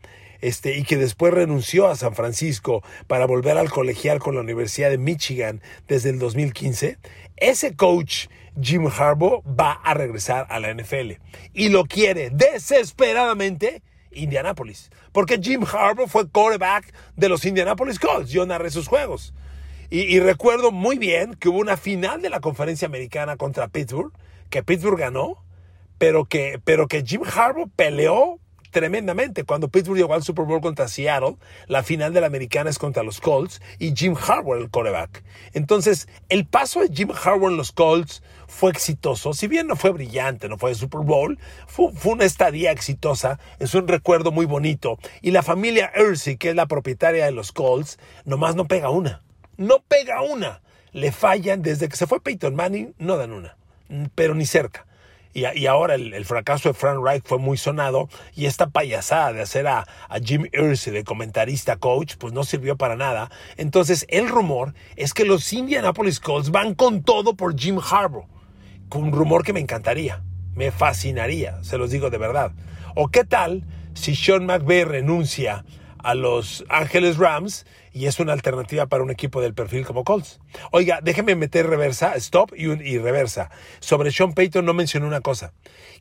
este, 0.41 0.79
y 0.79 0.85
que 0.85 0.97
después 0.97 1.35
renunció 1.35 1.89
a 1.89 1.97
San 1.97 2.15
Francisco 2.15 2.85
para 3.09 3.27
volver 3.27 3.59
al 3.59 3.69
colegial 3.69 4.21
con 4.21 4.37
la 4.37 4.41
Universidad 4.41 4.91
de 4.91 4.99
Michigan 4.99 5.61
desde 5.89 6.11
el 6.11 6.21
2015, 6.21 6.99
ese 7.37 7.75
coach 7.75 8.29
Jim 8.63 8.87
Harbaugh 8.87 9.43
va 9.45 9.73
a 9.73 9.93
regresar 9.95 10.47
a 10.51 10.61
la 10.61 10.73
NFL 10.73 11.15
y 11.53 11.71
lo 11.71 11.85
quiere 11.85 12.31
desesperadamente 12.31 13.83
Indianapolis, 14.13 14.93
porque 15.11 15.41
Jim 15.43 15.65
Harbaugh 15.65 16.07
fue 16.07 16.29
quarterback 16.29 16.95
de 17.17 17.29
los 17.29 17.45
Indianapolis 17.45 17.99
Colts, 17.99 18.31
yo 18.31 18.47
narré 18.47 18.71
sus 18.71 18.87
juegos. 18.87 19.35
Y, 19.91 20.03
y 20.03 20.21
recuerdo 20.21 20.71
muy 20.71 20.97
bien 20.97 21.35
que 21.35 21.49
hubo 21.49 21.59
una 21.59 21.77
final 21.77 22.23
de 22.23 22.31
la 22.31 22.39
conferencia 22.39 22.87
americana 22.87 23.37
contra 23.37 23.67
Pittsburgh, 23.67 24.13
que 24.49 24.63
Pittsburgh 24.63 24.99
ganó, 24.99 25.44
pero 25.99 26.25
que, 26.27 26.61
pero 26.65 26.89
que 26.89 27.03
Jim 27.05 27.23
Harbaugh 27.25 27.71
peleó 27.75 28.41
tremendamente. 28.75 29.45
Cuando 29.45 29.69
Pittsburgh 29.69 29.97
llegó 29.97 30.13
al 30.13 30.25
Super 30.25 30.45
Bowl 30.45 30.61
contra 30.61 30.89
Seattle, 30.89 31.37
la 31.69 31.83
final 31.83 32.13
de 32.13 32.21
la 32.21 32.27
americana 32.27 32.69
es 32.69 32.79
contra 32.79 33.05
los 33.05 33.21
Colts 33.21 33.63
y 33.79 33.95
Jim 33.95 34.17
Harbaugh 34.17 34.57
el 34.57 34.69
coreback. 34.69 35.23
Entonces, 35.53 36.09
el 36.29 36.45
paso 36.45 36.81
de 36.81 36.93
Jim 36.93 37.11
Harbaugh 37.11 37.51
en 37.51 37.57
los 37.57 37.73
Colts 37.73 38.23
fue 38.49 38.73
exitoso. 38.73 39.33
Si 39.33 39.47
bien 39.47 39.69
no 39.69 39.77
fue 39.77 39.91
brillante, 39.91 40.49
no 40.49 40.59
fue 40.59 40.71
de 40.71 40.75
Super 40.75 41.03
Bowl, 41.03 41.39
fue, 41.67 41.93
una 42.05 42.25
estadía 42.25 42.73
exitosa. 42.73 43.39
Es 43.61 43.75
un 43.75 43.87
recuerdo 43.87 44.33
muy 44.33 44.45
bonito. 44.45 44.99
Y 45.23 45.31
la 45.31 45.43
familia 45.43 45.91
Ersey, 45.95 46.37
que 46.37 46.51
es 46.51 46.57
la 46.57 46.67
propietaria 46.67 47.25
de 47.25 47.33
los 47.33 47.53
Colts, 47.53 47.99
nomás 48.25 48.57
no 48.57 48.67
pega 48.67 48.91
una. 48.91 49.23
No 49.57 49.85
pega 49.87 50.21
una. 50.23 50.63
Le 50.91 51.13
fallan 51.13 51.63
desde 51.63 51.89
que 51.89 51.97
se 51.97 52.09
fue 52.09 52.21
Peyton 52.21 52.57
Manning, 52.57 52.95
no 52.99 53.17
dan 53.17 53.33
una. 53.33 53.57
Pero 54.17 54.35
ni 54.35 54.47
cerca. 54.47 54.85
Y, 55.35 55.67
ahora 55.67 55.97
el, 55.97 56.25
fracaso 56.25 56.69
de 56.69 56.75
Frank 56.75 57.05
Reich 57.05 57.25
fue 57.25 57.39
muy 57.39 57.57
sonado 57.57 58.09
y 58.37 58.47
esta 58.47 58.69
payasada 58.69 59.33
de 59.33 59.43
hacer 59.43 59.67
a, 59.67 59.85
Jim 60.23 60.47
Irsay 60.53 60.93
de 60.93 61.03
comentarista 61.03 61.77
coach 61.77 62.15
pues 62.19 62.33
no 62.33 62.45
sirvió 62.45 62.77
para 62.77 62.95
nada. 62.95 63.33
Entonces 63.57 64.07
el 64.09 64.29
rumor 64.29 64.75
es 64.95 65.13
que 65.13 65.25
los 65.25 65.53
Indianapolis 65.53 66.21
Colts 66.21 66.51
van 66.51 66.75
con 66.75 67.03
todo 67.03 67.35
por 67.35 67.59
Jim 67.59 67.79
Harbaugh. 67.79 68.29
Un 68.95 69.11
rumor 69.11 69.43
que 69.43 69.53
me 69.53 69.59
encantaría, 69.59 70.23
me 70.55 70.71
fascinaría, 70.71 71.65
se 71.65 71.79
los 71.79 71.91
digo 71.91 72.11
de 72.11 72.19
verdad. 72.19 72.53
¿O 72.95 73.09
qué 73.09 73.25
tal 73.25 73.65
si 73.93 74.15
Sean 74.15 74.47
McVay 74.47 74.85
renuncia 74.85 75.65
a 76.05 76.15
los 76.15 76.65
Ángeles 76.69 77.17
Rams 77.17 77.67
y 77.93 78.07
es 78.07 78.21
una 78.21 78.33
alternativa 78.33 78.87
para 78.87 79.03
un 79.03 79.11
equipo 79.11 79.41
del 79.41 79.55
perfil 79.55 79.87
como 79.87 80.05
Colts. 80.05 80.41
Oiga, 80.71 81.01
déjeme 81.03 81.35
meter 81.35 81.67
reversa, 81.67 82.15
stop 82.17 82.53
y, 82.57 82.65
y 82.65 82.99
reversa. 82.99 83.51
Sobre 83.81 84.13
Sean 84.13 84.35
Payton 84.35 84.65
no 84.65 84.75
mencioné 84.75 85.07
una 85.07 85.21
cosa. 85.21 85.53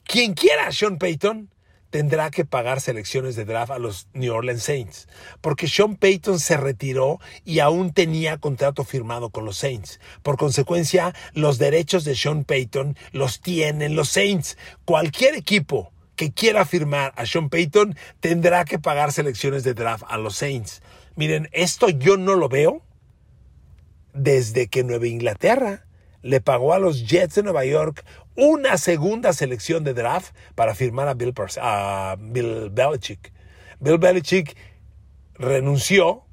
Quien 0.04 0.34
quiera 0.34 0.68
a 0.68 0.72
Sean 0.72 0.98
Payton 0.98 1.50
tendrá 1.94 2.32
que 2.32 2.44
pagar 2.44 2.82
selecciones 2.82 3.36
de 3.36 3.46
draft 3.46 3.72
a 3.72 3.78
los 3.78 4.08
New 4.14 4.34
Orleans 4.34 4.64
Saints, 4.64 5.08
porque 5.42 5.68
Sean 5.68 5.96
Payton 5.96 6.40
se 6.40 6.58
retiró 6.58 7.20
y 7.46 7.60
aún 7.60 7.94
tenía 7.94 8.40
contrato 8.40 8.84
firmado 8.84 9.30
con 9.30 9.46
los 9.46 9.58
Saints. 9.58 10.00
Por 10.24 10.36
consecuencia, 10.36 11.14
los 11.34 11.60
derechos 11.60 12.04
de 12.04 12.16
Sean 12.16 12.46
Payton 12.46 12.98
los 13.12 13.42
tienen 13.42 13.96
los 13.96 14.10
Saints. 14.10 14.58
Cualquier 14.86 15.36
equipo 15.36 15.93
que 16.16 16.32
quiera 16.32 16.66
firmar 16.66 17.14
a 17.16 17.26
Sean 17.26 17.50
Payton 17.50 17.96
tendrá 18.20 18.66
que 18.66 18.80
pagar 18.80 19.12
selecciones 19.12 19.64
de 19.64 19.74
draft 19.74 20.04
a 20.08 20.18
los 20.18 20.36
Saints. 20.36 20.82
Miren, 21.16 21.50
esto 21.52 21.90
yo 21.90 22.18
no 22.18 22.36
lo 22.36 22.50
veo 22.50 22.82
desde 24.14 24.68
que 24.68 24.84
Nueva 24.84 25.08
Inglaterra 25.08 25.86
le 26.22 26.40
pagó 26.42 26.74
a 26.74 26.80
los 26.80 27.08
Jets 27.08 27.36
de 27.36 27.44
Nueva 27.44 27.66
York 27.66 28.06
una 28.36 28.78
segunda 28.78 29.34
selección 29.34 29.84
de 29.84 29.94
draft 29.94 30.34
para 30.56 30.74
firmar 30.74 31.08
a 31.08 31.14
Bill, 31.14 31.34
a 31.62 32.16
Bill 32.20 32.70
Belichick. 32.72 33.32
Bill 33.80 33.98
Belichick 33.98 34.56
renunció, 35.36 36.24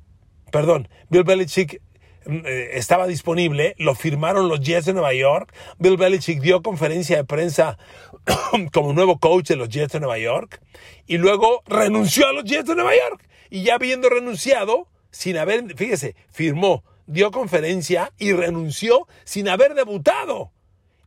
perdón, 0.53 0.89
Bill 1.11 1.25
Belichick 1.25 1.83
eh, 2.27 2.71
estaba 2.75 3.07
disponible, 3.07 3.75
lo 3.79 3.95
firmaron 3.95 4.49
los 4.49 4.61
Jets 4.61 4.87
de 4.87 4.93
Nueva 4.93 5.15
York. 5.15 5.53
Bill 5.79 5.97
Belichick 5.97 6.41
dio 6.41 6.63
conferencia 6.63 7.17
de 7.17 7.25
prensa 7.25 7.79
como 8.73 8.93
nuevo 8.93 9.19
coach 9.19 9.49
de 9.49 9.57
los 9.57 9.69
Jets 9.69 9.93
de 9.93 10.01
Nueva 10.01 10.19
York 10.19 10.61
y 11.07 11.19
luego 11.19 11.63
renunció 11.67 12.29
a 12.29 12.33
los 12.33 12.45
Jets 12.45 12.69
de 12.69 12.75
Nueva 12.75 12.93
York. 12.95 13.27
Y 13.51 13.65
ya 13.65 13.75
habiendo 13.75 14.09
renunciado, 14.09 14.89
sin 15.11 15.37
haber, 15.37 15.77
fíjese, 15.77 16.15
firmó, 16.31 16.85
dio 17.07 17.31
conferencia 17.31 18.13
y 18.19 18.33
renunció 18.33 19.09
sin 19.25 19.49
haber 19.49 19.75
debutado 19.75 20.53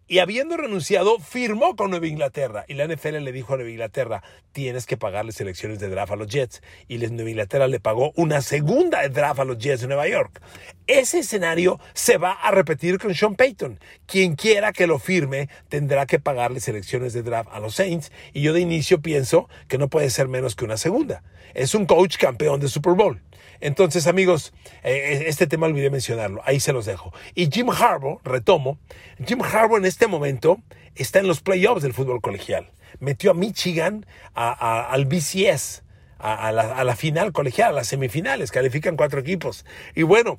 y 0.08 0.20
habiendo 0.20 0.58
renunciado, 0.58 1.18
firmó 1.20 1.76
con 1.76 1.90
Nueva 1.90 2.08
Inglaterra. 2.08 2.66
Y 2.68 2.74
la 2.74 2.86
NFL 2.88 3.20
le 3.20 3.32
dijo 3.32 3.54
a 3.54 3.58
Nueva 3.58 3.72
Inglaterra, 3.72 4.24
tienes 4.52 4.86
que 4.86 4.98
pagarle 4.98 5.32
selecciones 5.32 5.80
de 5.80 5.88
draft 5.88 6.12
a 6.12 6.16
los 6.18 6.28
Jets. 6.28 6.62
Y 6.90 6.98
Nueva 6.98 7.30
Inglaterra 7.30 7.68
le 7.68 7.80
pagó 7.80 8.12
una 8.16 8.42
segunda 8.42 9.02
de 9.02 9.10
draft 9.10 9.40
a 9.40 9.46
los 9.46 9.58
Jets 9.58 9.82
de 9.82 9.88
Nueva 9.88 10.08
York. 10.08 10.42
Ese 10.88 11.20
escenario 11.20 11.80
se 11.94 12.18
va 12.18 12.34
a 12.34 12.52
repetir 12.52 13.00
con 13.00 13.16
Sean 13.16 13.36
Payton. 13.36 13.80
Quien 14.06 14.36
quiera 14.36 14.74
que 14.74 14.88
lo 14.88 15.00
firme 15.00 15.48
tendrá 15.70 16.06
que 16.06 16.20
pagarle 16.20 16.60
selecciones 16.60 17.14
de 17.14 17.24
draft 17.24 17.50
a 17.54 17.60
los 17.60 17.76
Saints. 17.76 18.12
Y 18.34 18.42
yo 18.42 18.52
de 18.52 18.60
inicio 18.60 19.02
pienso 19.02 19.48
que 19.70 19.78
no 19.78 19.88
puede 19.88 20.10
ser 20.10 20.28
menos 20.28 20.56
que 20.56 20.66
una 20.66 20.78
segunda. 20.78 21.24
Es 21.54 21.76
un 21.76 21.86
coach 21.86 22.18
campeón 22.18 22.60
de 22.60 22.68
Super 22.68 22.94
Bowl. 22.94 23.22
Entonces, 23.64 24.08
amigos, 24.08 24.54
eh, 24.84 25.24
este 25.28 25.48
tema 25.48 25.68
olvidé 25.68 25.90
mencionarlo, 25.90 26.42
ahí 26.44 26.60
se 26.60 26.74
los 26.74 26.86
dejo. 26.86 27.14
Y 27.34 27.50
Jim 27.50 27.70
Harbaugh, 27.70 28.20
retomo, 28.26 28.78
Jim 29.26 29.42
Harbaugh 29.42 29.78
en 29.78 29.86
este 29.94 30.08
momento 30.08 30.58
está 30.96 31.20
en 31.20 31.28
los 31.28 31.42
playoffs 31.42 31.84
del 31.84 31.94
fútbol 31.94 32.20
colegial. 32.20 32.72
Metió 33.00 33.30
a 33.30 33.36
Michigan 33.36 34.08
al 34.34 35.06
BCS. 35.06 35.84
A 36.18 36.52
la, 36.54 36.96
final 36.96 37.34
colegial, 37.34 37.72
a 37.72 37.74
las 37.74 37.88
semifinales, 37.88 38.50
califican 38.50 38.96
cuatro 38.96 39.20
equipos. 39.20 39.66
Y 39.94 40.04
bueno, 40.04 40.38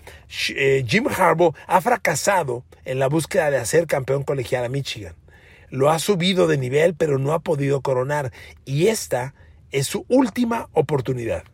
eh, 0.57 0.83
Jim 0.89 1.07
Harbaugh 1.07 1.55
ha 1.67 1.81
fracasado 1.83 2.65
en 2.87 2.99
la 2.99 3.07
búsqueda 3.07 3.51
de 3.51 3.59
hacer 3.59 3.87
campeón 3.87 4.23
colegial 4.23 4.65
a 4.65 4.71
Michigan. 4.71 5.15
Lo 5.69 5.91
ha 5.91 5.99
subido 5.99 6.47
de 6.47 6.57
nivel, 6.57 6.95
pero 6.95 7.19
no 7.19 7.35
ha 7.35 7.41
podido 7.41 7.83
coronar. 7.83 8.33
Y 8.65 8.87
esta 8.87 9.35
es 9.73 9.87
su 9.87 10.07
última 10.09 10.71
oportunidad. 10.73 11.45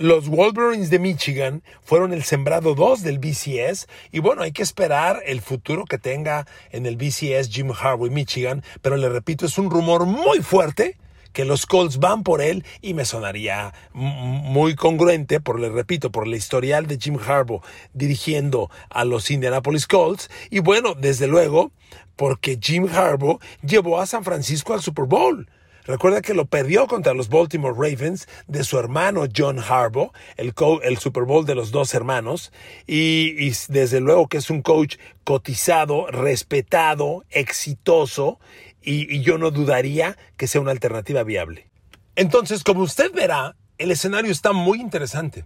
Los 0.00 0.30
Wolverines 0.30 0.88
de 0.88 0.98
Michigan 0.98 1.62
fueron 1.82 2.14
el 2.14 2.24
sembrado 2.24 2.74
2 2.74 3.02
del 3.02 3.18
BCS 3.18 3.86
y 4.10 4.20
bueno, 4.20 4.40
hay 4.40 4.50
que 4.50 4.62
esperar 4.62 5.20
el 5.26 5.42
futuro 5.42 5.84
que 5.84 5.98
tenga 5.98 6.46
en 6.70 6.86
el 6.86 6.96
BCS 6.96 7.50
Jim 7.50 7.70
Harbaugh 7.70 8.10
Michigan, 8.10 8.64
pero 8.80 8.96
le 8.96 9.10
repito, 9.10 9.44
es 9.44 9.58
un 9.58 9.68
rumor 9.70 10.06
muy 10.06 10.38
fuerte 10.38 10.96
que 11.34 11.44
los 11.44 11.66
Colts 11.66 11.98
van 11.98 12.22
por 12.22 12.40
él 12.40 12.64
y 12.80 12.94
me 12.94 13.04
sonaría 13.04 13.74
muy 13.92 14.74
congruente, 14.74 15.38
por 15.38 15.60
le 15.60 15.68
repito, 15.68 16.10
por 16.10 16.26
el 16.26 16.34
historial 16.34 16.86
de 16.86 16.96
Jim 16.98 17.18
Harbaugh 17.18 17.60
dirigiendo 17.92 18.70
a 18.88 19.04
los 19.04 19.30
Indianapolis 19.30 19.86
Colts 19.86 20.30
y 20.48 20.60
bueno, 20.60 20.94
desde 20.94 21.26
luego, 21.26 21.72
porque 22.16 22.58
Jim 22.58 22.88
Harbaugh 22.90 23.38
llevó 23.60 24.00
a 24.00 24.06
San 24.06 24.24
Francisco 24.24 24.72
al 24.72 24.80
Super 24.80 25.04
Bowl. 25.04 25.46
Recuerda 25.86 26.20
que 26.20 26.34
lo 26.34 26.46
perdió 26.46 26.86
contra 26.86 27.14
los 27.14 27.28
Baltimore 27.28 27.74
Ravens 27.74 28.28
de 28.46 28.64
su 28.64 28.78
hermano 28.78 29.24
John 29.34 29.58
Harbaugh, 29.58 30.12
el, 30.36 30.54
el 30.82 30.98
Super 30.98 31.24
Bowl 31.24 31.46
de 31.46 31.54
los 31.54 31.70
dos 31.70 31.94
hermanos, 31.94 32.52
y, 32.86 33.50
desde 33.68 34.00
luego 34.00 34.28
que 34.28 34.38
es 34.38 34.50
un 34.50 34.62
coach 34.62 34.96
cotizado, 35.24 36.06
respetado, 36.06 37.24
exitoso, 37.30 38.38
y, 38.82 39.14
y 39.14 39.22
yo 39.22 39.38
no 39.38 39.50
dudaría 39.50 40.16
que 40.36 40.46
sea 40.46 40.60
una 40.60 40.70
alternativa 40.70 41.22
viable. 41.22 41.68
Entonces, 42.16 42.64
como 42.64 42.82
usted 42.82 43.12
verá, 43.12 43.56
el 43.78 43.90
escenario 43.90 44.30
está 44.32 44.52
muy 44.52 44.80
interesante. 44.80 45.44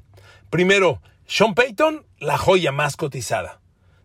Primero, 0.50 1.00
Sean 1.26 1.54
Payton, 1.54 2.04
la 2.18 2.36
joya 2.36 2.72
más 2.72 2.96
cotizada. 2.96 3.60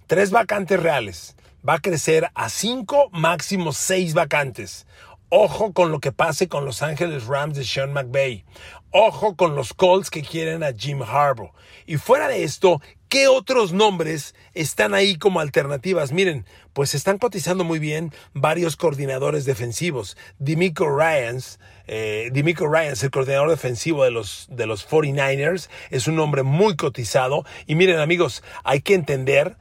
Tres 0.08 0.32
vacantes 0.32 0.82
reales. 0.82 1.36
Va 1.68 1.74
a 1.76 1.80
crecer 1.80 2.32
a 2.36 2.50
cinco, 2.50 3.10
máximo 3.12 3.74
seis 3.74 4.14
vacantes. 4.14 4.88
Ojo 5.32 5.74
con 5.74 5.92
lo 5.92 6.00
que 6.00 6.12
pase 6.12 6.48
con 6.48 6.66
Los 6.66 6.82
Ángeles 6.82 7.28
Rams 7.28 7.56
de 7.56 7.64
Sean 7.64 7.94
McVay. 7.94 8.46
Ojo 8.90 9.36
con 9.36 9.56
los 9.56 9.76
Colts 9.76 10.10
que 10.10 10.24
quieren 10.24 10.64
a 10.64 10.74
Jim 10.74 11.04
Harbaugh. 11.04 11.52
Y 11.86 11.98
fuera 11.98 12.28
de 12.28 12.44
esto, 12.44 12.82
¿qué 13.10 13.28
otros 13.28 13.72
nombres 13.72 14.34
están 14.56 14.96
ahí 14.96 15.20
como 15.20 15.40
alternativas? 15.40 16.12
Miren, 16.12 16.48
pues 16.74 16.96
están 16.96 17.20
cotizando 17.20 17.64
muy 17.64 17.78
bien 17.78 18.12
varios 18.34 18.76
coordinadores 18.76 19.46
defensivos. 19.46 20.18
Dimico 20.40 20.90
Ryans, 20.90 21.60
eh, 21.86 22.32
Dimico 22.34 22.68
Ryans, 22.68 23.04
el 23.04 23.12
coordinador 23.12 23.52
defensivo 23.52 24.04
de 24.04 24.10
los, 24.10 24.48
de 24.50 24.66
los 24.66 24.90
49ers, 24.90 25.70
es 25.92 26.08
un 26.08 26.20
hombre 26.20 26.42
muy 26.42 26.76
cotizado. 26.76 27.46
Y 27.68 27.76
miren 27.76 28.00
amigos, 28.00 28.44
hay 28.64 28.82
que 28.82 28.96
entender 28.96 29.58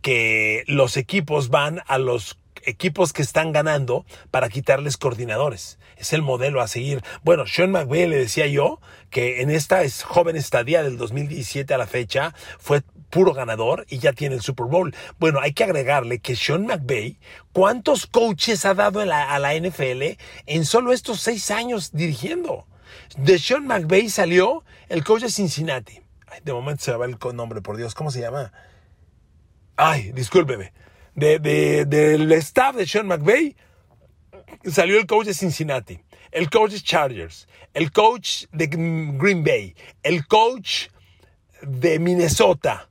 que 0.00 0.64
los 0.66 0.96
equipos 0.96 1.48
van 1.48 1.80
a 1.86 1.98
los 1.98 2.41
equipos 2.64 3.12
que 3.12 3.22
están 3.22 3.52
ganando 3.52 4.04
para 4.30 4.48
quitarles 4.48 4.96
coordinadores. 4.96 5.78
Es 5.96 6.12
el 6.12 6.22
modelo 6.22 6.60
a 6.60 6.68
seguir. 6.68 7.02
Bueno, 7.22 7.46
Sean 7.46 7.70
McVay 7.70 8.06
le 8.06 8.18
decía 8.18 8.46
yo 8.46 8.80
que 9.10 9.42
en 9.42 9.50
esta 9.50 9.82
joven 10.04 10.36
estadía 10.36 10.82
del 10.82 10.96
2017 10.96 11.72
a 11.74 11.78
la 11.78 11.86
fecha 11.86 12.34
fue 12.58 12.82
puro 13.10 13.34
ganador 13.34 13.86
y 13.88 13.98
ya 13.98 14.12
tiene 14.12 14.34
el 14.34 14.40
Super 14.40 14.66
Bowl. 14.66 14.94
Bueno, 15.18 15.40
hay 15.40 15.52
que 15.52 15.64
agregarle 15.64 16.18
que 16.18 16.34
Sean 16.34 16.66
McVay, 16.66 17.18
¿cuántos 17.52 18.06
coaches 18.06 18.64
ha 18.64 18.74
dado 18.74 19.00
a 19.00 19.38
la 19.38 19.54
NFL 19.54 20.18
en 20.46 20.64
solo 20.64 20.92
estos 20.92 21.20
seis 21.20 21.50
años 21.50 21.92
dirigiendo? 21.92 22.66
De 23.16 23.38
Sean 23.38 23.66
McVay 23.66 24.08
salió 24.08 24.64
el 24.88 25.04
coach 25.04 25.22
de 25.22 25.30
Cincinnati. 25.30 26.00
de 26.42 26.52
momento 26.52 26.82
se 26.82 26.92
va 26.96 27.06
el 27.06 27.18
nombre, 27.34 27.60
por 27.60 27.76
Dios, 27.76 27.94
¿cómo 27.94 28.10
se 28.10 28.20
llama? 28.20 28.52
Ay, 29.76 30.12
discúlpeme 30.12 30.72
de, 31.14 31.84
del 31.86 32.32
staff 32.32 32.76
de 32.76 32.86
Sean 32.86 33.06
McVay 33.06 33.56
salió 34.70 34.98
el 34.98 35.06
coach 35.06 35.26
de 35.26 35.34
Cincinnati, 35.34 36.00
el 36.30 36.50
coach 36.50 36.72
de 36.72 36.80
Chargers, 36.80 37.48
el 37.74 37.90
coach 37.92 38.44
de 38.52 38.66
Green 38.66 39.44
Bay, 39.44 39.74
el 40.02 40.26
coach 40.26 40.88
de 41.62 41.98
Minnesota. 41.98 42.88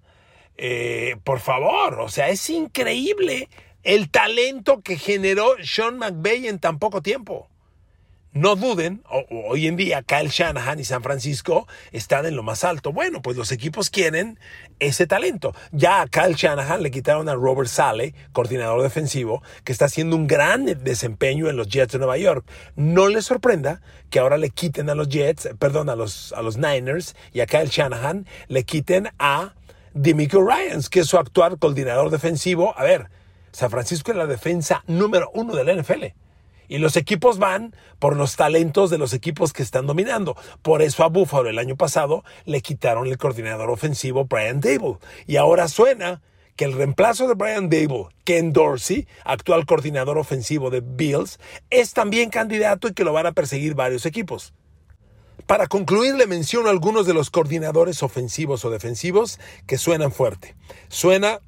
Eh, 0.58 1.18
por 1.24 1.40
favor, 1.40 2.00
o 2.02 2.10
sea, 2.10 2.30
es 2.30 2.50
increíble 2.50 3.50
el 3.84 4.10
talento 4.12 4.82
que 4.82 4.98
generó 4.98 5.56
Sean 5.64 5.98
McVay 5.98 6.48
en 6.48 6.60
tan 6.60 6.78
poco 6.78 7.02
tiempo. 7.02 7.50
No 8.34 8.56
duden, 8.56 9.04
hoy 9.30 9.68
en 9.68 9.76
día 9.76 10.04
Kyle 10.04 10.30
Shanahan 10.30 10.80
y 10.80 10.86
San 10.86 11.04
Francisco 11.04 11.68
están 11.92 12.26
en 12.26 12.38
lo 12.38 12.44
más 12.44 12.64
alto. 12.64 12.94
Bueno, 12.94 13.22
pues 13.22 13.36
los 13.36 13.52
equipos 13.52 13.90
quieren 13.90 14.40
ese 14.80 15.06
talento. 15.06 15.54
Ya 15.74 16.02
a 16.02 16.08
Kyle 16.08 16.36
Shanahan 16.36 16.82
le 16.82 16.92
quitaron 16.92 17.28
a 17.28 17.36
Robert 17.36 17.68
Sale, 17.68 18.16
coordinador 18.32 18.84
defensivo, 18.84 19.44
que 19.66 19.74
está 19.74 19.86
haciendo 19.86 20.16
un 20.16 20.28
gran 20.28 20.66
desempeño 20.66 21.50
en 21.50 21.58
los 21.58 21.68
Jets 21.68 21.92
de 21.92 22.00
Nueva 22.00 22.18
York. 22.18 22.46
No 22.78 23.10
les 23.10 23.26
sorprenda 23.26 23.82
que 24.10 24.20
ahora 24.20 24.38
le 24.38 24.50
quiten 24.50 24.90
a 24.90 24.96
los 24.96 25.10
Jets, 25.10 25.50
perdón, 25.60 25.90
a 25.90 25.98
los, 25.98 26.32
a 26.32 26.42
los 26.42 26.56
Niners 26.58 27.18
y 27.34 27.42
a 27.42 27.48
Kyle 27.48 27.68
Shanahan 27.68 28.26
le 28.48 28.64
quiten 28.64 29.10
a 29.20 29.56
Demico 29.94 30.42
Ryans, 30.42 30.90
que 30.90 31.02
es 31.02 31.08
su 31.08 31.18
actual 31.18 31.60
coordinador 31.60 32.10
defensivo. 32.10 32.74
A 32.78 32.84
ver, 32.84 33.10
San 33.52 33.70
Francisco 33.70 34.12
es 34.12 34.18
la 34.18 34.26
defensa 34.26 34.86
número 34.88 35.30
uno 35.34 35.54
de 35.54 35.66
la 35.66 35.74
NFL. 35.76 36.21
Y 36.72 36.78
los 36.78 36.96
equipos 36.96 37.38
van 37.38 37.76
por 38.00 38.16
los 38.16 38.38
talentos 38.38 38.90
de 38.90 38.98
los 38.98 39.12
equipos 39.12 39.52
que 39.52 39.62
están 39.62 39.88
dominando. 39.88 40.38
Por 40.62 40.82
eso 40.82 41.04
a 41.04 41.10
Buffalo 41.10 41.50
el 41.50 41.60
año 41.60 41.76
pasado 41.76 42.24
le 42.46 42.62
quitaron 42.62 43.08
el 43.08 43.18
coordinador 43.18 43.70
ofensivo 43.70 44.24
Brian 44.24 44.62
Dable. 44.62 44.96
Y 45.28 45.36
ahora 45.36 45.68
suena 45.68 46.22
que 46.56 46.64
el 46.64 46.72
reemplazo 46.72 47.28
de 47.28 47.34
Brian 47.34 47.70
Dable, 47.70 48.08
Ken 48.24 48.54
Dorsey, 48.54 49.06
actual 49.26 49.66
coordinador 49.66 50.18
ofensivo 50.18 50.70
de 50.70 50.80
Bills, 50.80 51.42
es 51.70 51.92
también 51.92 52.30
candidato 52.30 52.88
y 52.88 52.94
que 52.94 53.04
lo 53.04 53.12
van 53.12 53.26
a 53.26 53.34
perseguir 53.34 53.76
varios 53.76 54.06
equipos. 54.06 54.54
Para 55.48 55.68
concluir, 55.68 56.16
le 56.16 56.26
menciono 56.26 56.70
algunos 56.70 57.06
de 57.06 57.14
los 57.14 57.32
coordinadores 57.32 58.02
ofensivos 58.02 58.64
o 58.64 58.70
defensivos 58.70 59.42
que 59.68 59.78
suenan 59.78 60.14
fuerte. 60.14 60.56
Suena 60.88 61.42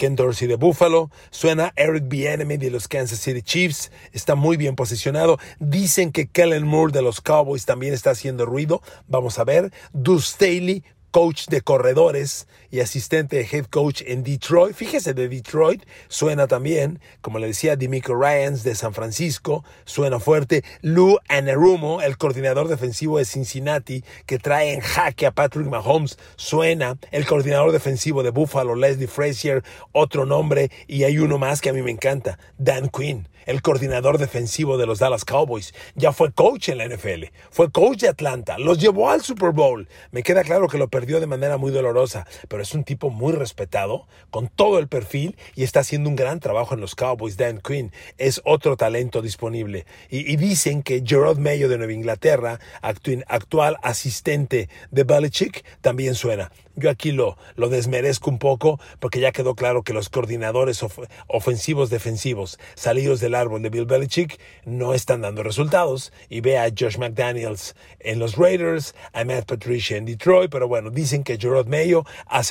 Ken 0.00 0.16
Dorsey 0.16 0.48
de 0.48 0.56
Buffalo, 0.56 1.10
suena 1.28 1.74
Eric 1.76 2.04
Bieniemy 2.08 2.56
de 2.56 2.70
los 2.70 2.88
Kansas 2.88 3.20
City 3.20 3.42
Chiefs, 3.42 3.92
está 4.12 4.34
muy 4.34 4.56
bien 4.56 4.74
posicionado. 4.74 5.38
Dicen 5.58 6.10
que 6.10 6.26
Kellen 6.26 6.66
Moore 6.66 6.90
de 6.90 7.02
los 7.02 7.20
Cowboys 7.20 7.66
también 7.66 7.92
está 7.92 8.12
haciendo 8.12 8.46
ruido. 8.46 8.80
Vamos 9.08 9.38
a 9.38 9.44
ver. 9.44 9.74
Deuce 9.92 10.32
Staley 10.32 10.84
coach 11.10 11.48
de 11.48 11.60
corredores 11.60 12.46
y 12.70 12.80
asistente 12.80 13.36
de 13.36 13.48
head 13.50 13.66
coach 13.66 14.02
en 14.06 14.22
Detroit. 14.22 14.74
Fíjese, 14.74 15.14
de 15.14 15.28
Detroit 15.28 15.84
suena 16.08 16.46
también, 16.46 17.00
como 17.20 17.38
le 17.38 17.48
decía, 17.48 17.76
Dimico 17.76 18.14
Ryans 18.14 18.62
de 18.62 18.74
San 18.74 18.94
Francisco, 18.94 19.64
suena 19.84 20.20
fuerte. 20.20 20.64
Lou 20.82 21.18
Anarumo, 21.28 22.02
el 22.02 22.16
coordinador 22.16 22.68
defensivo 22.68 23.18
de 23.18 23.24
Cincinnati, 23.24 24.04
que 24.26 24.38
trae 24.38 24.72
en 24.72 24.80
jaque 24.80 25.26
a 25.26 25.32
Patrick 25.32 25.66
Mahomes, 25.66 26.18
suena. 26.36 26.98
El 27.10 27.26
coordinador 27.26 27.72
defensivo 27.72 28.22
de 28.22 28.30
Buffalo, 28.30 28.74
Leslie 28.74 29.08
Frazier, 29.08 29.62
otro 29.92 30.26
nombre, 30.26 30.70
y 30.86 31.04
hay 31.04 31.18
uno 31.18 31.38
más 31.38 31.60
que 31.60 31.70
a 31.70 31.72
mí 31.72 31.82
me 31.82 31.90
encanta, 31.90 32.38
Dan 32.58 32.88
Quinn 32.88 33.26
el 33.46 33.62
coordinador 33.62 34.18
defensivo 34.18 34.78
de 34.78 34.86
los 34.86 34.98
Dallas 34.98 35.24
Cowboys. 35.24 35.74
Ya 35.94 36.12
fue 36.12 36.32
coach 36.32 36.68
en 36.68 36.78
la 36.78 36.86
NFL, 36.86 37.24
fue 37.50 37.70
coach 37.70 38.00
de 38.00 38.08
Atlanta, 38.08 38.58
los 38.58 38.78
llevó 38.78 39.10
al 39.10 39.22
Super 39.22 39.50
Bowl. 39.50 39.88
Me 40.12 40.22
queda 40.22 40.44
claro 40.44 40.68
que 40.68 40.78
lo 40.78 40.88
perdió 40.88 41.20
de 41.20 41.26
manera 41.26 41.56
muy 41.56 41.72
dolorosa, 41.72 42.26
pero 42.48 42.59
es 42.62 42.74
un 42.74 42.84
tipo 42.84 43.10
muy 43.10 43.32
respetado, 43.32 44.06
con 44.30 44.48
todo 44.48 44.78
el 44.78 44.88
perfil 44.88 45.36
y 45.54 45.64
está 45.64 45.80
haciendo 45.80 46.08
un 46.08 46.16
gran 46.16 46.40
trabajo 46.40 46.74
en 46.74 46.80
los 46.80 46.94
Cowboys. 46.94 47.36
Dan 47.36 47.60
Quinn 47.60 47.92
es 48.18 48.40
otro 48.44 48.76
talento 48.76 49.22
disponible. 49.22 49.86
Y, 50.08 50.36
dicen 50.36 50.82
que 50.82 51.02
Gerard 51.04 51.38
Mayo 51.38 51.68
de 51.68 51.78
Nueva 51.78 51.92
Inglaterra, 51.92 52.60
actual 52.82 53.76
asistente 53.82 54.68
de 54.90 55.04
Belichick, 55.04 55.64
también 55.80 56.14
suena. 56.14 56.50
Yo 56.76 56.88
aquí 56.88 57.12
lo, 57.12 57.36
lo 57.56 57.68
desmerezco 57.68 58.30
un 58.30 58.38
poco 58.38 58.80
porque 59.00 59.20
ya 59.20 59.32
quedó 59.32 59.54
claro 59.54 59.82
que 59.82 59.92
los 59.92 60.08
coordinadores 60.08 60.82
ofensivos 61.26 61.90
defensivos 61.90 62.58
salidos 62.74 63.20
del 63.20 63.34
árbol 63.34 63.60
de 63.60 63.68
Bill 63.68 63.84
Belichick 63.84 64.40
no 64.64 64.94
están 64.94 65.20
dando 65.20 65.42
resultados. 65.42 66.12
Y 66.28 66.40
ve 66.40 66.58
a 66.58 66.70
Josh 66.70 66.96
McDaniels 66.96 67.74
en 67.98 68.18
los 68.18 68.36
Raiders, 68.36 68.94
Matt 69.12 69.46
Patricia 69.46 69.96
en 69.96 70.06
Detroit, 70.06 70.50
pero 70.50 70.68
bueno, 70.68 70.90
dicen 70.90 71.22
que 71.22 71.38
Gerard 71.38 71.66
Mayo 71.66 72.04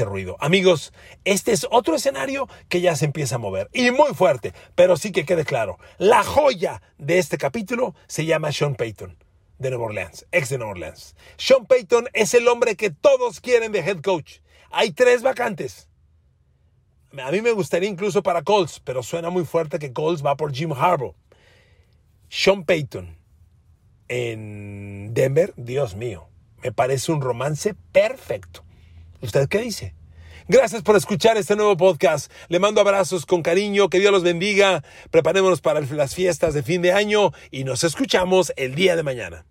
ruido. 0.05 0.37
Amigos, 0.39 0.93
este 1.25 1.51
es 1.51 1.67
otro 1.71 1.95
escenario 1.95 2.47
que 2.67 2.81
ya 2.81 2.95
se 2.95 3.05
empieza 3.05 3.35
a 3.35 3.39
mover 3.39 3.69
y 3.73 3.91
muy 3.91 4.13
fuerte, 4.13 4.53
pero 4.75 4.97
sí 4.97 5.11
que 5.11 5.25
quede 5.25 5.45
claro, 5.45 5.79
la 5.97 6.23
joya 6.23 6.81
de 6.97 7.19
este 7.19 7.37
capítulo 7.37 7.95
se 8.07 8.25
llama 8.25 8.51
Sean 8.51 8.75
Payton 8.75 9.17
de 9.59 9.69
Nueva 9.69 9.85
Orleans, 9.85 10.25
ex 10.31 10.49
de 10.49 10.57
Nueva 10.57 10.71
Orleans. 10.71 11.15
Sean 11.37 11.65
Payton 11.65 12.07
es 12.13 12.33
el 12.33 12.47
hombre 12.47 12.75
que 12.75 12.89
todos 12.89 13.41
quieren 13.41 13.71
de 13.71 13.79
head 13.79 14.01
coach. 14.01 14.39
Hay 14.71 14.91
tres 14.91 15.21
vacantes. 15.21 15.89
A 17.17 17.31
mí 17.31 17.41
me 17.41 17.51
gustaría 17.51 17.89
incluso 17.89 18.21
para 18.21 18.43
Colts, 18.43 18.79
pero 18.79 19.03
suena 19.03 19.29
muy 19.29 19.43
fuerte 19.43 19.79
que 19.79 19.93
Colts 19.93 20.23
va 20.23 20.37
por 20.37 20.53
Jim 20.53 20.71
Harbaugh. 20.73 21.15
Sean 22.29 22.63
Payton 22.63 23.17
en 24.07 25.13
Denver, 25.13 25.53
Dios 25.57 25.95
mío, 25.95 26.29
me 26.63 26.71
parece 26.71 27.11
un 27.11 27.21
romance 27.21 27.75
perfecto. 27.91 28.63
¿Usted 29.21 29.49
qué 29.49 29.59
dice? 29.59 29.95
Gracias 30.47 30.81
por 30.81 30.95
escuchar 30.95 31.37
este 31.37 31.55
nuevo 31.55 31.75
podcast. 31.75 32.31
Le 32.47 32.57
mando 32.59 32.79
abrazos 32.79 33.25
con 33.25 33.43
cariño. 33.43 33.89
Que 33.89 33.99
Dios 33.99 34.11
los 34.13 34.23
bendiga. 34.23 34.83
Preparémonos 35.11 35.59
para 35.59 35.81
las 35.81 36.15
fiestas 36.15 36.53
de 36.53 36.63
fin 36.63 36.81
de 36.81 36.93
año 36.93 37.33
y 37.51 37.65
nos 37.65 37.83
escuchamos 37.83 38.53
el 38.55 38.75
día 38.75 38.95
de 38.95 39.03
mañana. 39.03 39.45